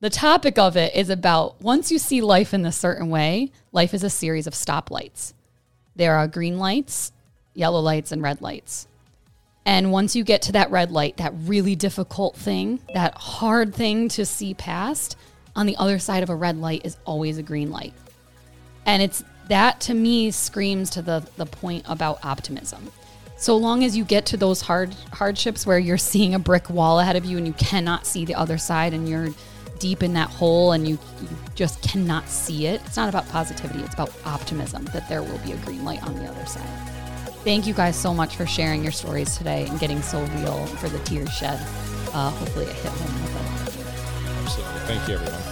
the 0.00 0.08
topic 0.08 0.58
of 0.58 0.76
it 0.76 0.94
is 0.94 1.10
about 1.10 1.60
once 1.60 1.90
you 1.90 1.98
see 1.98 2.20
life 2.20 2.54
in 2.54 2.64
a 2.64 2.72
certain 2.72 3.08
way, 3.10 3.50
life 3.72 3.92
is 3.94 4.04
a 4.04 4.10
series 4.10 4.46
of 4.46 4.52
stoplights. 4.54 5.32
There 5.96 6.16
are 6.16 6.28
green 6.28 6.58
lights, 6.58 7.12
yellow 7.52 7.80
lights, 7.80 8.12
and 8.12 8.22
red 8.22 8.40
lights. 8.40 8.86
And 9.64 9.92
once 9.92 10.16
you 10.16 10.24
get 10.24 10.42
to 10.42 10.52
that 10.52 10.70
red 10.70 10.90
light, 10.90 11.18
that 11.18 11.32
really 11.44 11.76
difficult 11.76 12.36
thing, 12.36 12.80
that 12.94 13.14
hard 13.14 13.74
thing 13.74 14.08
to 14.10 14.24
see 14.26 14.54
past, 14.54 15.16
on 15.54 15.66
the 15.66 15.76
other 15.76 15.98
side 15.98 16.22
of 16.22 16.30
a 16.30 16.34
red 16.34 16.56
light 16.56 16.82
is 16.84 16.96
always 17.04 17.38
a 17.38 17.42
green 17.42 17.70
light. 17.70 17.92
And 18.86 19.02
it's 19.02 19.22
that 19.48 19.80
to 19.82 19.94
me 19.94 20.30
screams 20.30 20.90
to 20.90 21.02
the 21.02 21.26
the 21.36 21.46
point 21.46 21.84
about 21.88 22.24
optimism. 22.24 22.90
So 23.36 23.56
long 23.56 23.82
as 23.84 23.96
you 23.96 24.04
get 24.04 24.24
to 24.26 24.36
those 24.36 24.60
hard 24.60 24.94
hardships 25.12 25.66
where 25.66 25.78
you're 25.78 25.98
seeing 25.98 26.34
a 26.34 26.38
brick 26.38 26.70
wall 26.70 27.00
ahead 27.00 27.16
of 27.16 27.24
you 27.24 27.36
and 27.38 27.46
you 27.46 27.52
cannot 27.54 28.06
see 28.06 28.24
the 28.24 28.34
other 28.34 28.56
side 28.56 28.94
and 28.94 29.08
you're 29.08 29.28
deep 29.78 30.02
in 30.02 30.12
that 30.12 30.28
hole 30.28 30.72
and 30.72 30.86
you, 30.86 30.96
you 31.20 31.28
just 31.56 31.82
cannot 31.82 32.28
see 32.28 32.66
it. 32.66 32.80
It's 32.86 32.96
not 32.96 33.08
about 33.08 33.28
positivity, 33.28 33.80
it's 33.80 33.94
about 33.94 34.12
optimism 34.24 34.84
that 34.86 35.08
there 35.08 35.22
will 35.22 35.38
be 35.38 35.52
a 35.52 35.56
green 35.56 35.84
light 35.84 36.02
on 36.04 36.14
the 36.14 36.26
other 36.26 36.46
side. 36.46 37.01
Thank 37.44 37.66
you 37.66 37.74
guys 37.74 37.96
so 37.96 38.14
much 38.14 38.36
for 38.36 38.46
sharing 38.46 38.84
your 38.84 38.92
stories 38.92 39.36
today 39.36 39.66
and 39.66 39.80
getting 39.80 40.00
so 40.00 40.20
real 40.26 40.64
for 40.66 40.88
the 40.88 41.00
tears 41.00 41.32
shed. 41.32 41.58
Uh, 42.14 42.30
hopefully, 42.30 42.66
it 42.66 42.72
hit 42.72 42.92
home 42.92 43.22
with 43.22 43.34
lot. 43.34 44.44
Absolutely. 44.44 44.80
Thank 44.86 45.08
you, 45.08 45.14
everyone. 45.14 45.51